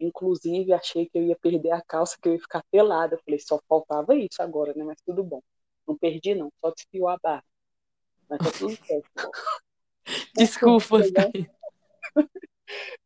Inclusive, 0.00 0.72
achei 0.72 1.08
que 1.08 1.18
eu 1.18 1.22
ia 1.22 1.36
perder 1.36 1.70
a 1.70 1.80
calça, 1.80 2.18
que 2.20 2.28
eu 2.28 2.34
ia 2.34 2.40
ficar 2.40 2.64
pelada. 2.70 3.18
falei, 3.24 3.38
só 3.38 3.60
faltava 3.68 4.16
isso 4.16 4.42
agora, 4.42 4.74
né? 4.74 4.84
Mas 4.84 5.00
tudo 5.02 5.22
bom. 5.22 5.40
Não 5.86 5.96
perdi, 5.96 6.34
não, 6.34 6.52
só 6.60 6.70
desfiou 6.70 7.08
a 7.08 7.16
barra. 7.22 7.44
Mas 8.28 8.38
tá 8.40 8.50
tudo 8.58 8.76
certo. 8.84 9.10
Desculpa. 10.34 10.98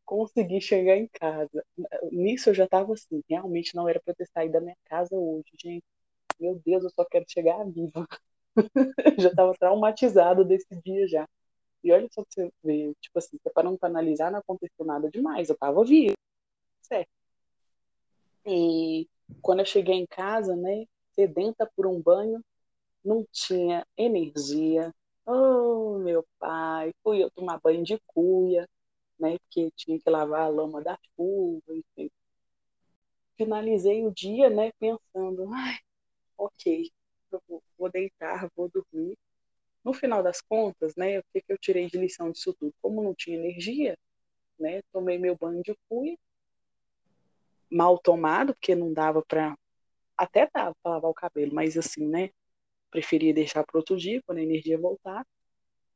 Consegui 0.05 0.61
chegar 0.61 0.97
em 0.97 1.09
casa. 1.09 1.65
Nisso 2.11 2.51
eu 2.51 2.55
já 2.55 2.67
tava 2.69 2.93
assim, 2.95 3.23
realmente 3.29 3.75
não 3.75 3.89
era 3.89 4.01
para 4.01 4.15
ter 4.15 4.27
saído 4.27 4.55
da 4.55 4.61
minha 4.61 4.77
casa 4.85 5.15
hoje, 5.15 5.51
gente. 5.61 5.85
Meu 6.41 6.61
Deus, 6.65 6.85
eu 6.85 6.91
só 6.91 7.05
quero 7.05 7.25
chegar 7.29 7.65
viva. 7.65 8.07
já 9.19 9.35
tava 9.35 9.55
traumatizado 9.55 10.45
desse 10.45 10.75
dia 10.85 11.07
já. 11.09 11.29
E 11.85 11.93
olha 11.93 12.09
só 12.13 12.23
pra 12.23 12.31
você 12.33 12.53
ver, 12.63 12.95
tipo 13.01 13.19
assim, 13.19 13.39
separando 13.43 13.79
para 13.79 13.89
analisar, 13.89 14.31
não 14.31 14.39
aconteceu 14.41 14.85
nada 14.85 15.11
demais. 15.11 15.49
Eu 15.49 15.57
tava 15.57 15.85
viva. 15.85 16.15
Certo. 16.83 17.11
E 18.47 19.09
quando 19.41 19.61
eu 19.61 19.67
cheguei 19.67 19.95
em 19.95 20.07
casa, 20.07 20.57
né, 20.57 20.85
sedenta 21.15 21.71
por 21.77 21.87
um 21.87 22.01
banho, 22.01 22.43
não 23.05 23.27
tinha 23.33 23.87
energia. 23.97 24.93
Oh, 25.27 25.99
meu 25.99 26.25
pai, 26.39 26.93
fui 27.03 27.23
eu 27.23 27.31
tomar 27.31 27.61
banho 27.61 27.85
de 27.85 27.99
cuia, 28.07 28.69
né, 29.19 29.39
porque 29.39 29.71
tinha 29.77 29.99
que 29.99 30.11
lavar 30.11 30.43
a 30.43 30.49
lama 30.49 30.83
da 30.83 30.99
chuva, 31.15 31.63
enfim. 31.71 32.11
Finalizei 33.37 34.05
o 34.07 34.11
dia, 34.13 34.51
né, 34.51 34.73
pensando, 34.79 35.53
ai, 35.53 35.79
ok, 36.39 36.91
eu 37.33 37.63
vou 37.79 37.91
deitar, 37.91 38.49
vou 38.57 38.69
dormir. 38.69 39.17
No 39.85 39.93
final 39.93 40.23
das 40.23 40.41
contas, 40.41 40.95
né, 40.97 41.19
o 41.19 41.25
que, 41.33 41.41
que 41.43 41.53
eu 41.53 41.59
tirei 41.59 41.89
de 41.89 41.99
lição 41.99 42.31
disso 42.31 42.55
tudo? 42.55 42.75
Como 42.81 43.03
não 43.03 43.15
tinha 43.15 43.37
energia, 43.37 43.97
né, 44.59 44.83
tomei 44.93 45.19
meu 45.19 45.37
banho 45.37 45.63
de 45.63 45.75
cuia, 45.89 46.17
mal 47.71 47.99
tomado, 47.99 48.55
porque 48.55 48.75
não 48.75 48.93
dava 48.93 49.23
para 49.23 49.57
até 50.17 50.49
dava 50.53 50.75
para 50.83 50.93
lavar 50.93 51.11
o 51.11 51.15
cabelo, 51.15 51.55
mas 51.55 51.77
assim, 51.77 52.07
né, 52.07 52.31
preferia 52.91 53.35
deixar 53.35 53.65
para 53.65 53.79
outro 53.79 53.97
dia, 53.97 54.23
quando 54.25 54.39
a 54.39 54.43
energia 54.43 54.79
voltar. 54.79 55.27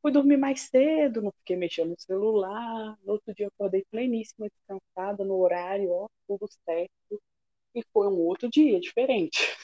Fui 0.07 0.13
dormir 0.13 0.37
mais 0.37 0.61
cedo, 0.61 1.21
não 1.21 1.33
fiquei 1.33 1.57
mexendo 1.57 1.89
no 1.89 1.99
celular. 1.99 2.97
No 3.05 3.15
outro 3.15 3.35
dia 3.35 3.49
acordei 3.49 3.85
pleníssima, 3.91 4.49
descansada, 4.49 5.25
no 5.25 5.37
horário, 5.37 5.91
ó, 5.91 6.09
tudo 6.29 6.49
certo. 6.65 7.21
E 7.75 7.83
foi 7.93 8.07
um 8.07 8.17
outro 8.21 8.49
dia 8.49 8.79
diferente. 8.79 9.59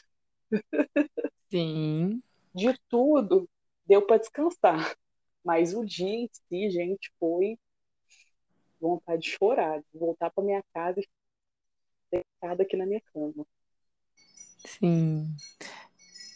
Sim. 1.48 2.20
De 2.52 2.76
tudo, 2.88 3.48
deu 3.86 4.02
para 4.04 4.16
descansar. 4.16 4.96
Mas 5.44 5.74
o 5.74 5.84
dia 5.84 6.12
em 6.12 6.28
si, 6.32 6.70
gente, 6.70 7.12
foi 7.20 7.56
vontade 8.80 9.22
de 9.22 9.30
chorar, 9.30 9.78
de 9.78 9.96
voltar 9.96 10.28
para 10.30 10.42
minha 10.42 10.64
casa 10.74 10.98
e 10.98 11.06
deitada 12.10 12.64
aqui 12.64 12.76
na 12.76 12.84
minha 12.84 13.00
cama. 13.14 13.46
Sim. 14.66 15.36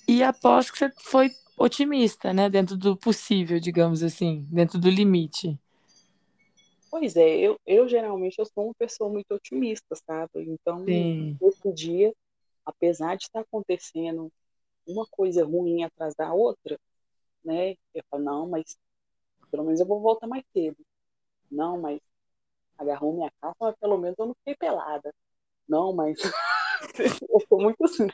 E 0.07 0.23
aposto 0.23 0.73
que 0.73 0.79
você 0.79 0.93
foi 0.97 1.29
otimista, 1.57 2.33
né? 2.33 2.49
Dentro 2.49 2.77
do 2.77 2.97
possível, 2.97 3.59
digamos 3.59 4.03
assim, 4.03 4.47
dentro 4.51 4.79
do 4.79 4.91
limite. 4.91 5.59
Pois 6.91 7.17
é, 7.17 7.39
eu, 7.39 7.61
eu 7.67 7.89
geralmente 7.89 8.39
eu 8.39 8.47
sou 8.47 8.67
uma 8.67 8.75
pessoa 8.75 9.11
muito 9.11 9.33
otimista, 9.33 9.95
sabe? 10.07 10.31
Então, 10.49 10.85
Sim. 10.85 11.37
esse 11.43 11.73
dia, 11.73 12.15
apesar 12.65 13.17
de 13.17 13.25
estar 13.25 13.41
acontecendo 13.41 14.31
uma 14.87 15.07
coisa 15.11 15.45
ruim 15.45 15.83
atrás 15.83 16.15
da 16.15 16.33
outra, 16.33 16.79
né? 17.45 17.75
Eu 17.93 18.03
falo, 18.11 18.25
não, 18.25 18.49
mas 18.49 18.77
pelo 19.51 19.65
menos 19.65 19.81
eu 19.81 19.87
vou 19.87 20.01
voltar 20.01 20.27
mais 20.27 20.45
cedo. 20.53 20.77
Não, 21.51 21.81
mas 21.81 22.01
agarrou 22.79 23.15
minha 23.15 23.31
calça, 23.41 23.57
mas 23.61 23.77
pelo 23.77 23.99
menos 23.99 24.17
eu 24.19 24.27
não 24.27 24.35
fiquei 24.37 24.57
pelada. 24.57 25.13
Não, 25.69 25.93
mas 25.93 26.19
eu 27.31 27.41
sou 27.49 27.61
muito 27.61 27.85
assim. 27.85 28.07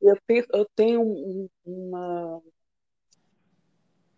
Eu 0.00 0.16
tenho, 0.26 0.46
eu 0.52 0.66
tenho 0.74 1.02
um, 1.02 1.48
uma, 1.64 2.42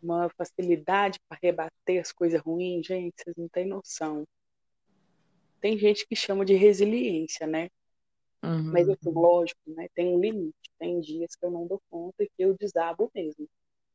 uma 0.02 0.30
facilidade 0.30 1.18
para 1.28 1.38
rebater 1.42 2.00
as 2.00 2.12
coisas 2.12 2.40
ruins, 2.40 2.86
gente, 2.86 3.14
vocês 3.16 3.36
não 3.36 3.48
têm 3.48 3.66
noção. 3.66 4.24
Tem 5.60 5.78
gente 5.78 6.06
que 6.06 6.16
chama 6.16 6.44
de 6.44 6.54
resiliência, 6.54 7.46
né? 7.46 7.68
Uhum. 8.42 8.72
Mas, 8.72 8.88
assim, 8.88 9.10
lógico, 9.10 9.60
né? 9.68 9.88
Tem 9.94 10.08
um 10.08 10.20
limite. 10.20 10.70
Tem 10.78 11.00
dias 11.00 11.36
que 11.36 11.46
eu 11.46 11.50
não 11.50 11.66
dou 11.66 11.80
conta 11.88 12.24
e 12.24 12.28
que 12.28 12.42
eu 12.42 12.56
desabo 12.58 13.10
mesmo. 13.14 13.48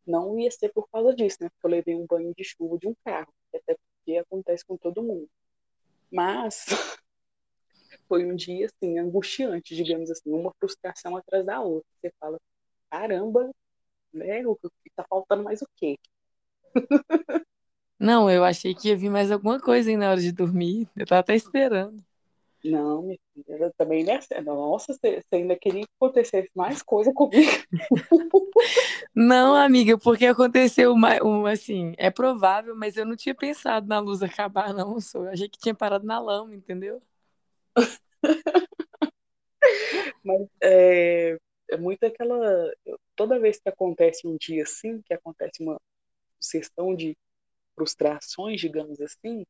Não 0.05 0.39
ia 0.39 0.49
ser 0.49 0.69
por 0.69 0.87
causa 0.89 1.13
disso, 1.13 1.37
né? 1.41 1.49
Porque 1.49 1.67
eu 1.67 1.71
levei 1.71 1.95
um 1.95 2.05
banho 2.05 2.33
de 2.33 2.43
chuva 2.45 2.77
de 2.77 2.87
um 2.87 2.95
carro. 3.03 3.33
Até 3.53 3.75
porque 3.75 4.17
acontece 4.17 4.65
com 4.65 4.77
todo 4.77 5.03
mundo. 5.03 5.29
Mas 6.09 6.65
foi 8.07 8.25
um 8.25 8.35
dia 8.35 8.67
assim 8.67 8.97
angustiante, 8.99 9.75
digamos 9.75 10.09
assim, 10.11 10.31
uma 10.31 10.53
frustração 10.59 11.15
atrás 11.15 11.45
da 11.45 11.59
outra. 11.61 11.87
Você 12.01 12.11
fala, 12.19 12.39
caramba, 12.89 13.51
né? 14.13 14.45
O 14.45 14.55
que 14.55 14.89
tá 14.95 15.05
faltando 15.09 15.43
mais 15.43 15.61
o 15.61 15.67
quê? 15.75 15.97
Não, 17.99 18.29
eu 18.29 18.43
achei 18.43 18.75
que 18.75 18.89
ia 18.89 18.95
vir 18.95 19.09
mais 19.09 19.31
alguma 19.31 19.59
coisa 19.59 19.89
aí 19.89 19.97
na 19.97 20.11
hora 20.11 20.21
de 20.21 20.31
dormir. 20.31 20.87
Eu 20.95 21.05
tava 21.05 21.21
até 21.21 21.35
esperando. 21.35 22.03
Não, 22.63 23.01
minha 23.01 23.17
filha, 23.33 23.73
também 23.77 24.03
nessa. 24.03 24.41
Nossa, 24.41 24.93
você 24.93 25.23
ainda 25.31 25.55
queria 25.55 25.83
que 25.83 25.91
acontecesse 25.99 26.49
mais 26.55 26.81
coisa 26.81 27.13
comigo. 27.13 27.51
Não, 29.15 29.55
amiga, 29.55 29.97
porque 29.97 30.25
aconteceu 30.25 30.91
uma, 30.91 31.17
uma, 31.23 31.51
assim, 31.51 31.93
é 31.97 32.11
provável, 32.11 32.75
mas 32.75 32.97
eu 32.97 33.05
não 33.05 33.15
tinha 33.15 33.33
pensado 33.33 33.87
na 33.87 33.99
luz 33.99 34.21
acabar, 34.21 34.73
não. 34.73 34.97
Eu 35.15 35.29
achei 35.29 35.49
que 35.49 35.57
tinha 35.57 35.73
parado 35.73 36.05
na 36.05 36.19
lama, 36.19 36.53
entendeu? 36.53 37.01
Mas 40.23 40.47
é, 40.61 41.37
é 41.69 41.77
muito 41.77 42.03
aquela. 42.03 42.71
Toda 43.15 43.39
vez 43.39 43.59
que 43.59 43.69
acontece 43.69 44.27
um 44.27 44.37
dia 44.37 44.63
assim, 44.63 45.01
que 45.01 45.13
acontece 45.13 45.61
uma 45.61 45.79
sessão 46.39 46.95
de 46.95 47.17
frustrações, 47.75 48.59
digamos 48.59 48.99
assim, 49.01 49.45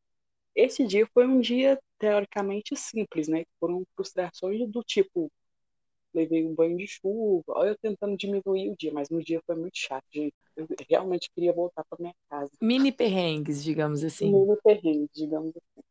esse 0.56 0.86
dia 0.86 1.08
foi 1.14 1.28
um 1.28 1.40
dia 1.40 1.80
teoricamente 2.00 2.76
simples, 2.76 3.28
né? 3.28 3.46
Foram 3.60 3.86
frustrações 3.96 4.68
do 4.68 4.84
tipo, 4.84 5.32
levei 6.14 6.46
um 6.46 6.54
banho 6.54 6.78
de 6.78 6.88
chuva, 6.88 7.44
olha 7.50 7.70
eu 7.70 7.78
tentando 7.78 8.18
diminuir 8.18 8.72
o 8.72 8.76
dia, 8.76 8.92
mas 8.92 9.10
no 9.10 9.24
dia 9.24 9.42
foi 9.46 9.56
muito 9.56 9.78
chato, 9.78 10.06
gente. 10.12 10.34
Eu 10.56 10.68
realmente 10.90 11.30
queria 11.34 11.54
voltar 11.54 11.84
para 11.86 12.00
minha 12.00 12.16
casa. 12.28 12.52
Mini 12.60 12.92
perrengues, 12.92 13.64
digamos 13.64 14.04
assim. 14.04 14.32
Mini 14.32 14.58
perrengues, 14.64 15.10
digamos 15.14 15.54
assim. 15.56 15.84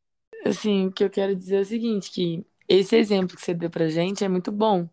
Assim, 0.45 0.87
o 0.87 0.93
que 0.93 1.03
eu 1.05 1.11
quero 1.11 1.35
dizer 1.35 1.57
é 1.57 1.61
o 1.61 1.65
seguinte, 1.65 2.11
que 2.11 2.47
esse 2.69 2.97
exemplo 2.97 3.37
que 3.37 3.43
você 3.43 3.55
deu 3.55 3.71
pra 3.71 3.89
gente 3.89 4.25
é 4.25 4.29
muito 4.29 4.53
bom. 4.53 4.89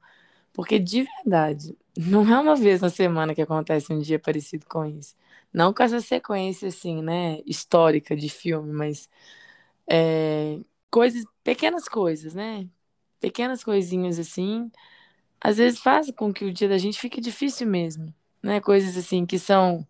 Porque 0.53 0.79
de 0.79 1.03
verdade, 1.03 1.77
não 1.97 2.27
é 2.33 2.39
uma 2.39 2.55
vez 2.55 2.81
na 2.81 2.89
semana 2.89 3.35
que 3.35 3.41
acontece 3.41 3.93
um 3.93 3.99
dia 3.99 4.19
parecido 4.19 4.65
com 4.67 4.85
isso. 4.85 5.15
Não 5.53 5.73
com 5.73 5.83
essa 5.83 6.01
sequência, 6.01 6.69
assim, 6.69 7.01
né, 7.03 7.39
histórica 7.45 8.15
de 8.15 8.29
filme, 8.29 8.71
mas 8.73 9.09
é, 9.89 10.59
coisas, 10.91 11.25
pequenas 11.43 11.87
coisas, 11.87 12.33
né? 12.33 12.67
Pequenas 13.19 13.63
coisinhas 13.63 14.19
assim, 14.19 14.71
às 15.41 15.57
vezes 15.57 15.79
fazem 15.79 16.13
com 16.13 16.33
que 16.33 16.45
o 16.45 16.53
dia 16.53 16.69
da 16.69 16.77
gente 16.77 16.99
fique 16.99 17.21
difícil 17.21 17.67
mesmo, 17.67 18.13
né? 18.43 18.61
Coisas 18.61 18.97
assim 18.97 19.25
que 19.25 19.39
são 19.39 19.87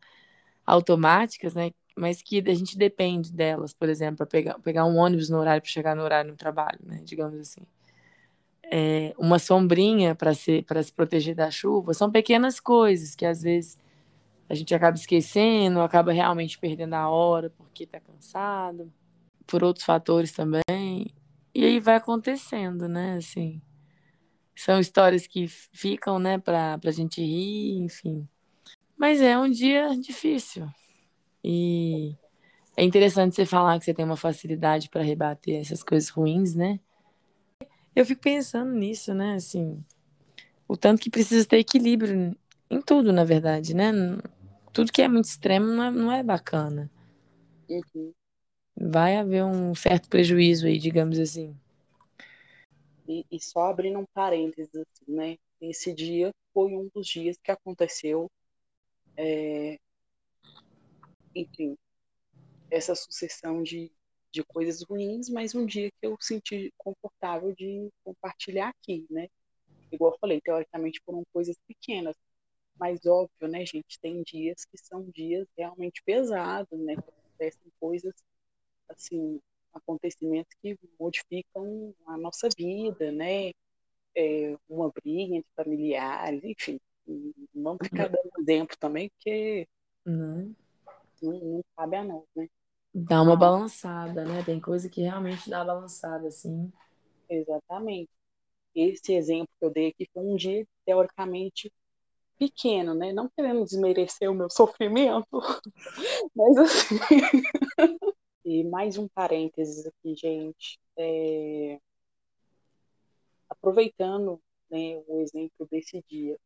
automáticas, 0.66 1.54
né? 1.56 1.72
Mas 1.96 2.22
que 2.22 2.44
a 2.48 2.54
gente 2.54 2.78
depende 2.78 3.32
delas, 3.32 3.74
por 3.74 3.88
exemplo, 3.88 4.18
para 4.18 4.26
pegar, 4.26 4.60
pegar 4.60 4.86
um 4.86 4.98
ônibus 4.98 5.30
no 5.30 5.38
horário 5.38 5.62
para 5.62 5.70
chegar 5.72 5.96
no 5.96 6.04
horário 6.04 6.32
no 6.32 6.38
trabalho, 6.38 6.80
né? 6.84 7.02
Digamos 7.04 7.40
assim. 7.40 7.62
É, 8.72 9.14
uma 9.18 9.38
sombrinha 9.38 10.16
para 10.16 10.34
se, 10.34 10.66
se 10.84 10.92
proteger 10.92 11.36
da 11.36 11.52
chuva, 11.52 11.94
são 11.94 12.12
pequenas 12.12 12.60
coisas 12.60 13.14
que 13.14 13.26
às 13.26 13.42
vezes 13.44 13.78
a 14.50 14.56
gente 14.56 14.74
acaba 14.74 14.98
esquecendo, 14.98 15.82
acaba 15.82 16.12
realmente 16.12 16.58
perdendo 16.58 16.96
a 16.96 17.10
hora 17.10 17.50
porque 17.52 17.84
está 17.84 18.00
cansado, 18.00 18.92
por 19.46 19.64
outros 19.64 19.86
fatores 19.86 20.32
também. 20.32 21.14
E 21.54 21.64
aí 21.64 21.80
vai 21.80 21.96
acontecendo, 21.96 22.88
né? 22.88 23.18
Assim, 23.18 23.62
são 24.56 24.80
histórias 24.80 25.28
que 25.28 25.48
ficam, 25.48 26.20
né, 26.20 26.38
para 26.38 26.80
a 26.84 26.92
gente 26.92 27.22
rir, 27.22 27.78
enfim. 27.78 28.28
Mas 28.98 29.22
é 29.22 29.38
um 29.38 29.50
dia 29.50 29.90
difícil. 30.00 30.68
E 31.44 32.16
É 32.78 32.84
interessante 32.84 33.36
você 33.36 33.46
falar 33.46 33.80
que 33.80 33.86
você 33.86 33.94
tem 33.94 34.06
uma 34.06 34.18
facilidade 34.18 34.90
para 34.90 35.04
rebater 35.04 35.62
essas 35.62 35.84
coisas 35.84 36.10
ruins, 36.10 36.56
né? 36.56 36.80
Eu 37.96 38.06
fico 38.06 38.22
pensando 38.22 38.72
nisso, 38.72 39.14
né? 39.14 39.36
Assim, 39.36 39.84
o 40.68 40.78
tanto 40.78 41.02
que 41.02 41.10
precisa 41.10 41.48
ter 41.48 41.60
equilíbrio 41.60 42.36
em 42.70 42.82
tudo, 42.82 43.14
na 43.14 43.24
verdade, 43.24 43.76
né? 43.76 43.92
Tudo 44.74 44.92
que 44.92 45.02
é 45.02 45.08
muito 45.08 45.26
extremo 45.26 45.68
não 45.68 45.84
é, 45.84 45.92
não 45.92 46.12
é 46.12 46.24
bacana. 46.24 46.90
Uhum. 47.70 48.14
Vai 48.78 49.18
haver 49.18 49.44
um 49.44 49.74
certo 49.74 50.08
prejuízo 50.08 50.68
aí, 50.68 50.78
digamos 50.78 51.18
assim. 51.20 51.56
E, 53.08 53.26
e 53.32 53.40
só 53.40 53.70
abrindo 53.70 54.00
um 54.00 54.06
parênteses, 54.14 54.74
assim, 54.76 55.12
né? 55.12 55.38
Esse 55.62 55.94
dia 55.94 56.32
foi 56.54 56.74
um 56.76 56.90
dos 56.94 57.08
dias 57.08 57.38
que 57.42 57.52
aconteceu, 57.52 58.30
é, 59.18 59.80
enfim, 61.36 61.78
essa 62.70 62.96
sucessão 62.96 63.62
de, 63.62 63.92
de 64.32 64.44
coisas 64.44 64.82
ruins, 64.84 65.30
mas 65.30 65.54
um 65.54 65.66
dia 65.66 65.90
que 65.92 66.08
eu 66.08 66.18
senti 66.20 66.74
confortável 66.78 67.54
de 67.54 67.90
compartilhar 68.04 68.70
aqui, 68.70 69.06
né? 69.10 69.28
Igual 69.92 70.14
eu 70.14 70.18
falei, 70.20 70.42
teoricamente 70.42 71.02
foram 71.06 71.24
coisas 71.32 71.56
pequenas, 71.68 72.16
mas 72.80 73.06
óbvio, 73.06 73.48
né, 73.48 73.66
gente, 73.66 74.00
tem 74.02 74.24
dias 74.24 74.66
que 74.66 74.78
são 74.78 75.04
dias 75.12 75.48
realmente 75.56 76.02
pesados, 76.04 76.80
né? 76.80 76.96
Que 76.96 77.10
acontecem 77.10 77.72
coisas, 77.80 78.14
assim, 78.90 79.40
acontecimentos 79.74 80.54
que 80.62 80.78
modificam 81.00 81.94
a 82.08 82.18
nossa 82.18 82.50
vida, 82.58 83.12
né? 83.12 83.52
É, 84.16 84.56
uma 84.70 84.92
briga 84.92 85.36
entre 85.36 85.50
familiares, 85.56 86.44
enfim. 86.44 86.80
Vamos 87.54 87.80
ficar 87.84 88.08
dando 88.08 88.32
exemplo 88.40 88.78
também, 88.80 89.10
porque 89.10 89.68
Não. 90.06 90.56
Não, 91.24 91.40
não 91.40 91.64
cabe 91.76 91.96
a 91.98 92.04
nós, 92.04 92.24
né? 92.36 92.48
Dá 92.94 93.22
uma 93.22 93.36
Mas, 93.36 93.40
balançada, 93.40 94.24
né? 94.26 94.44
Tem 94.44 94.60
coisa 94.60 94.90
que 94.90 95.02
realmente 95.02 95.50
dá 95.50 95.64
balançada, 95.64 96.28
assim. 96.28 96.72
exatamente. 97.30 98.10
Esse 98.76 99.14
exemplo 99.14 99.50
que 99.60 99.66
eu 99.66 99.72
dei 99.72 99.90
aqui 99.90 100.10
foi 100.14 100.24
um 100.24 100.36
dia, 100.36 100.68
teoricamente, 100.86 101.72
pequeno, 102.38 102.94
né? 102.94 103.14
Não 103.14 103.30
querendo 103.30 103.64
desmerecer 103.66 104.30
o 104.30 104.36
meu 104.36 104.50
sofrimento, 104.50 105.28
mas 106.36 106.58
assim. 106.58 106.96
e 108.46 108.64
mais 108.66 108.98
um 108.98 109.08
parênteses 109.08 109.86
aqui, 109.88 110.16
gente. 110.16 110.80
É... 110.98 111.80
Aproveitando 113.50 114.40
né, 114.70 115.02
o 115.08 115.20
exemplo 115.22 115.68
desse 115.72 116.04
dia, 116.10 116.38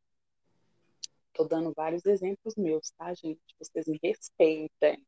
tô 1.37 1.45
dando 1.45 1.71
vários 1.75 2.03
exemplos 2.05 2.55
meus, 2.55 2.89
tá, 2.97 3.13
gente? 3.13 3.39
Vocês 3.59 3.85
me 3.87 3.99
respeitem. 4.03 5.05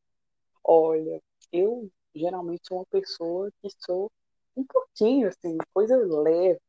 Olha, 0.64 1.20
eu 1.52 1.90
geralmente 2.14 2.62
sou 2.68 2.78
uma 2.78 2.86
pessoa 2.86 3.50
que 3.60 3.68
sou 3.78 4.10
um 4.56 4.64
pouquinho, 4.64 5.28
assim, 5.28 5.58
coisa 5.74 5.96
leve, 5.96 6.60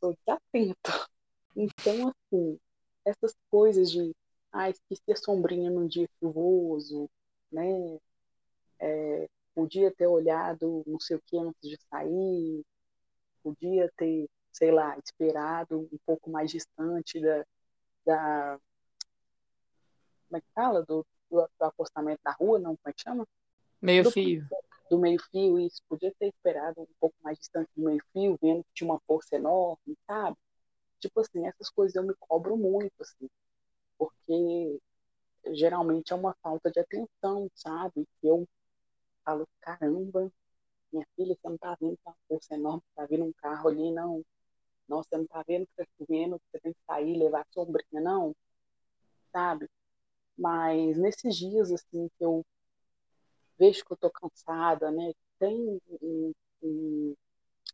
sou 0.00 0.14
desatenta. 0.14 0.76
Então, 1.56 2.08
assim, 2.10 2.56
essas 3.04 3.34
coisas 3.50 3.90
de 3.90 4.14
ah, 4.52 4.70
esqueci 4.70 5.10
a 5.10 5.16
sombrinha 5.16 5.70
num 5.70 5.88
dia 5.88 6.08
chuvoso, 6.20 7.10
né? 7.50 7.98
É, 8.80 9.28
podia 9.54 9.90
ter 9.92 10.06
olhado 10.06 10.84
não 10.86 11.00
sei 11.00 11.16
o 11.16 11.22
que 11.26 11.36
antes 11.36 11.68
de 11.68 11.76
sair, 11.90 12.64
podia 13.42 13.90
ter, 13.96 14.28
sei 14.52 14.70
lá, 14.70 14.96
esperado 15.04 15.80
um 15.92 15.98
pouco 16.06 16.30
mais 16.30 16.50
distante 16.50 17.20
da, 17.20 17.44
da 18.06 18.60
como 20.28 20.38
é 20.38 20.40
que 20.40 20.46
fala? 20.54 20.82
Do, 20.84 21.06
do, 21.30 21.48
do 21.58 21.64
acostamento 21.64 22.20
da 22.24 22.32
rua, 22.32 22.58
não, 22.58 22.76
como 22.76 22.88
é 22.88 22.92
que 22.92 23.02
chama? 23.02 23.26
Meio 23.80 24.04
Do, 24.04 24.10
fio. 24.10 24.46
do 24.90 24.98
meio-fio, 24.98 25.58
isso, 25.60 25.82
podia 25.88 26.12
ter 26.18 26.28
esperado 26.28 26.80
um 26.82 26.86
pouco 27.00 27.16
mais 27.22 27.38
distante 27.38 27.70
do 27.76 27.84
meio-fio, 27.84 28.38
vendo 28.40 28.64
que 28.64 28.70
tinha 28.74 28.90
uma 28.90 29.00
força 29.06 29.36
enorme, 29.36 29.96
sabe? 30.06 30.36
Tipo 31.00 31.20
assim, 31.20 31.46
essas 31.46 31.70
coisas 31.70 31.94
eu 31.94 32.02
me 32.02 32.14
cobro 32.18 32.56
muito, 32.56 32.92
assim, 33.00 33.28
porque 33.98 34.80
geralmente 35.52 36.12
é 36.12 36.16
uma 36.16 36.34
falta 36.42 36.70
de 36.70 36.80
atenção, 36.80 37.50
sabe? 37.54 38.06
Eu 38.22 38.46
falo, 39.24 39.48
caramba, 39.60 40.30
minha 40.92 41.06
filha, 41.16 41.34
você 41.34 41.48
não 41.48 41.58
tá 41.58 41.76
vendo 41.80 41.96
que 41.96 42.02
uma 42.06 42.16
força 42.28 42.54
enorme, 42.54 42.82
tá 42.94 43.06
vindo 43.06 43.24
um 43.24 43.32
carro 43.34 43.68
ali, 43.68 43.92
não. 43.92 44.24
Nossa, 44.88 45.08
você 45.10 45.18
não 45.18 45.26
tá 45.26 45.44
vendo 45.46 45.66
que 45.66 45.72
tá 45.76 45.84
chovendo, 45.98 46.38
que 46.38 46.44
você 46.50 46.60
tem 46.60 46.72
que 46.72 46.80
sair, 46.86 47.16
levar 47.18 47.42
a 47.42 47.46
sombrinha, 47.52 48.00
não, 48.00 48.34
sabe? 49.32 49.68
Mas 50.38 50.96
nesses 50.96 51.36
dias, 51.36 51.72
assim, 51.72 52.08
que 52.16 52.24
eu 52.24 52.44
vejo 53.58 53.84
que 53.84 53.92
eu 53.92 53.96
tô 53.96 54.10
cansada, 54.10 54.90
né? 54.90 55.12
Tem 55.38 55.80
um, 56.00 56.32
um, 56.62 57.14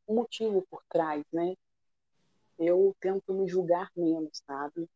um 0.08 0.14
motivo 0.14 0.66
por 0.70 0.82
trás, 0.88 1.22
né? 1.32 1.54
Eu 2.58 2.94
tento 3.00 3.34
me 3.34 3.46
julgar 3.46 3.90
menos, 3.94 4.42
sabe? 4.46 4.88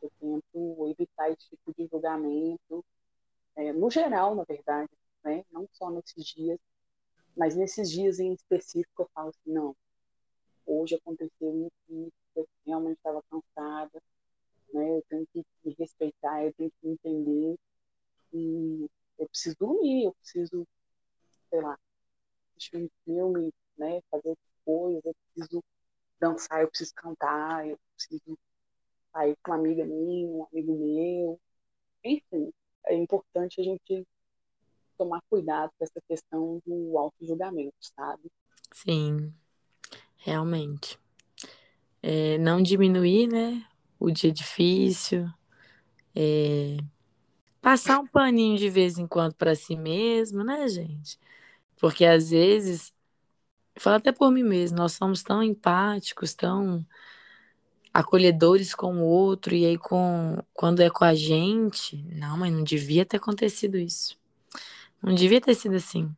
Eu 0.00 0.10
tento 0.18 0.88
evitar 0.88 1.30
esse 1.30 1.48
tipo 1.50 1.74
de 1.76 1.86
julgamento, 1.86 2.84
é, 3.56 3.72
no 3.72 3.90
geral, 3.90 4.34
na 4.34 4.44
verdade, 4.44 4.90
né? 5.22 5.44
Não 5.50 5.68
só 5.72 5.90
nesses 5.90 6.24
dias, 6.24 6.58
mas 7.36 7.54
nesses 7.54 7.90
dias 7.90 8.18
em 8.18 8.32
específico 8.32 9.02
eu 9.02 9.10
falo 9.14 9.28
assim, 9.28 9.52
não, 9.52 9.76
hoje 10.66 10.94
aconteceu 10.94 11.66
isso, 11.66 12.12
eu 12.36 12.48
realmente 12.64 12.96
estava 12.96 13.22
cansada, 13.30 14.02
né? 14.72 14.98
Eu 14.98 15.04
tenho 15.08 15.26
que 15.32 15.44
me 15.64 15.74
respeitar, 15.78 16.44
eu 16.44 16.52
tenho 16.54 16.70
que 16.70 16.86
me 16.86 16.92
entender 16.94 17.58
e 18.32 18.88
eu 19.18 19.28
preciso 19.28 19.56
dormir, 19.58 20.04
eu 20.06 20.14
preciso, 20.14 20.66
sei 21.50 21.60
lá, 21.60 21.78
assistir 22.50 22.76
um 22.76 22.88
filme, 23.04 23.52
né? 23.76 24.00
Fazer 24.10 24.36
coisas, 24.64 25.04
eu 25.04 25.14
preciso 25.34 25.64
dançar, 26.20 26.62
eu 26.62 26.68
preciso 26.68 26.94
cantar, 26.94 27.68
eu 27.68 27.78
preciso 27.96 28.38
sair 29.12 29.36
com 29.42 29.50
uma 29.50 29.58
amiga 29.58 29.84
minha, 29.84 30.28
um 30.28 30.46
amigo 30.50 30.78
meu, 30.78 31.40
enfim, 32.04 32.52
é 32.86 32.94
importante 32.94 33.60
a 33.60 33.64
gente 33.64 34.06
tomar 34.98 35.20
cuidado 35.28 35.70
com 35.78 35.84
essa 35.84 36.00
questão 36.08 36.62
do 36.66 36.98
auto-julgamento, 36.98 37.74
sabe? 37.80 38.30
Sim, 38.72 39.32
realmente. 40.16 40.98
É, 42.02 42.38
não 42.38 42.62
diminuir, 42.62 43.28
né? 43.28 43.64
O 44.04 44.10
dia 44.10 44.32
difícil. 44.32 45.30
É, 46.12 46.76
passar 47.60 48.00
um 48.00 48.06
paninho 48.06 48.58
de 48.58 48.68
vez 48.68 48.98
em 48.98 49.06
quando 49.06 49.32
para 49.34 49.54
si 49.54 49.76
mesmo, 49.76 50.42
né, 50.42 50.66
gente? 50.66 51.16
Porque 51.76 52.04
às 52.04 52.30
vezes, 52.30 52.92
falo 53.76 53.96
até 53.96 54.10
por 54.10 54.32
mim 54.32 54.42
mesmo, 54.42 54.76
nós 54.76 54.94
somos 54.94 55.22
tão 55.22 55.40
empáticos, 55.40 56.34
tão 56.34 56.84
acolhedores 57.94 58.74
com 58.74 58.96
o 58.96 59.04
outro, 59.04 59.54
e 59.54 59.64
aí 59.64 59.78
com, 59.78 60.36
quando 60.52 60.80
é 60.80 60.90
com 60.90 61.04
a 61.04 61.14
gente, 61.14 62.02
não, 62.12 62.36
mas 62.36 62.52
não 62.52 62.64
devia 62.64 63.06
ter 63.06 63.18
acontecido 63.18 63.78
isso. 63.78 64.18
Não 65.00 65.14
devia 65.14 65.40
ter 65.40 65.54
sido 65.54 65.76
assim. 65.76 66.10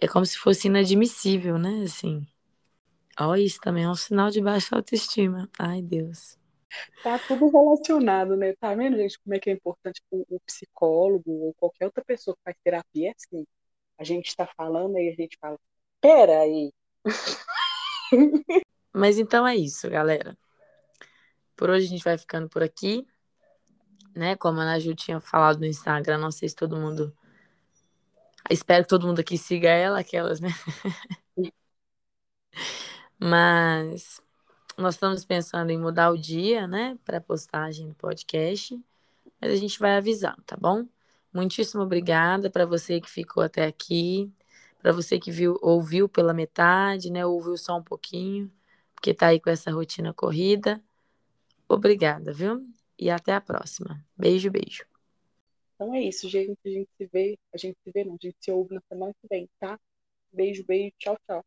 É 0.00 0.08
como 0.08 0.26
se 0.26 0.36
fosse 0.36 0.66
inadmissível, 0.66 1.56
né? 1.56 1.84
Assim. 1.84 2.26
Ó, 3.16 3.36
isso 3.36 3.60
também 3.60 3.84
é 3.84 3.88
um 3.88 3.94
sinal 3.94 4.28
de 4.28 4.40
baixa 4.40 4.74
autoestima. 4.74 5.48
Ai, 5.56 5.80
Deus. 5.80 6.36
Tá 7.02 7.18
tudo 7.18 7.48
relacionado, 7.48 8.36
né? 8.36 8.54
Tá 8.54 8.74
vendo, 8.74 8.96
gente, 8.96 9.18
como 9.20 9.34
é 9.34 9.38
que 9.38 9.50
é 9.50 9.52
importante 9.52 10.02
o, 10.10 10.36
o 10.36 10.40
psicólogo 10.40 11.30
ou 11.30 11.54
qualquer 11.54 11.86
outra 11.86 12.04
pessoa 12.04 12.36
que 12.36 12.42
faz 12.42 12.56
terapia, 12.62 13.08
é 13.10 13.14
assim, 13.16 13.46
a 13.98 14.04
gente 14.04 14.34
tá 14.34 14.46
falando 14.56 14.98
e 14.98 15.08
a 15.08 15.14
gente 15.14 15.36
fala, 15.40 15.58
pera 16.00 16.40
aí. 16.40 16.72
Mas 18.92 19.18
então 19.18 19.46
é 19.46 19.56
isso, 19.56 19.88
galera. 19.90 20.36
Por 21.56 21.70
hoje 21.70 21.86
a 21.86 21.88
gente 21.88 22.04
vai 22.04 22.18
ficando 22.18 22.48
por 22.48 22.62
aqui. 22.62 23.06
Né? 24.14 24.36
Como 24.36 24.60
a 24.60 24.62
Ana 24.62 24.78
Ju 24.78 24.94
tinha 24.94 25.20
falado 25.20 25.58
no 25.58 25.66
Instagram, 25.66 26.18
não 26.18 26.30
sei 26.30 26.48
se 26.48 26.54
todo 26.54 26.76
mundo. 26.76 27.12
Espero 28.48 28.84
que 28.84 28.88
todo 28.88 29.06
mundo 29.06 29.20
aqui 29.20 29.36
siga 29.36 29.68
ela, 29.68 29.98
aquelas, 29.98 30.40
né? 30.40 30.50
Mas 33.18 34.20
nós 34.76 34.94
estamos 34.94 35.24
pensando 35.24 35.70
em 35.70 35.78
mudar 35.78 36.10
o 36.10 36.18
dia, 36.18 36.66
né, 36.66 36.98
para 37.04 37.20
postagem 37.20 37.88
do 37.88 37.94
podcast, 37.94 38.80
mas 39.40 39.52
a 39.52 39.56
gente 39.56 39.78
vai 39.78 39.96
avisando, 39.96 40.42
tá 40.46 40.56
bom? 40.56 40.86
Muitíssimo 41.32 41.82
obrigada 41.82 42.50
para 42.50 42.66
você 42.66 43.00
que 43.00 43.10
ficou 43.10 43.42
até 43.42 43.66
aqui, 43.66 44.32
para 44.80 44.92
você 44.92 45.18
que 45.18 45.30
viu, 45.30 45.58
ouviu 45.62 46.08
pela 46.08 46.34
metade, 46.34 47.10
né, 47.10 47.24
ouviu 47.26 47.56
só 47.56 47.78
um 47.78 47.82
pouquinho, 47.82 48.50
porque 48.94 49.14
tá 49.14 49.28
aí 49.28 49.40
com 49.40 49.50
essa 49.50 49.70
rotina 49.70 50.12
corrida. 50.14 50.82
Obrigada, 51.68 52.32
viu? 52.32 52.66
E 52.98 53.10
até 53.10 53.32
a 53.34 53.40
próxima. 53.40 54.04
Beijo, 54.16 54.50
beijo. 54.50 54.84
Então 55.74 55.94
é 55.94 56.02
isso, 56.02 56.28
gente. 56.28 56.58
A 56.64 56.68
gente 56.68 56.90
se 56.96 57.06
vê, 57.06 57.38
a 57.52 57.58
gente 57.58 57.76
se 57.84 57.90
vê, 57.92 58.04
não, 58.04 58.14
a 58.14 58.18
gente 58.20 58.36
se 58.40 58.50
ouve 58.50 58.74
na 58.74 58.80
semana 58.88 59.12
que 59.20 59.28
vem, 59.28 59.48
tá? 59.58 59.78
Beijo, 60.32 60.64
beijo, 60.64 60.94
tchau, 60.98 61.16
tchau. 61.26 61.44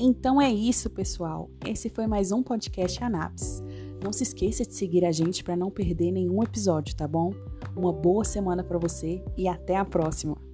Então 0.00 0.40
é 0.40 0.48
isso, 0.48 0.88
pessoal. 0.88 1.50
Esse 1.66 1.90
foi 1.90 2.06
mais 2.06 2.30
um 2.30 2.40
podcast 2.40 3.02
Anaps. 3.02 3.60
Não 4.00 4.12
se 4.12 4.22
esqueça 4.22 4.64
de 4.64 4.72
seguir 4.72 5.04
a 5.04 5.10
gente 5.10 5.42
para 5.42 5.56
não 5.56 5.72
perder 5.72 6.12
nenhum 6.12 6.40
episódio, 6.40 6.94
tá 6.94 7.08
bom? 7.08 7.34
Uma 7.76 7.92
boa 7.92 8.24
semana 8.24 8.62
para 8.62 8.78
você 8.78 9.20
e 9.36 9.48
até 9.48 9.76
a 9.76 9.84
próxima. 9.84 10.47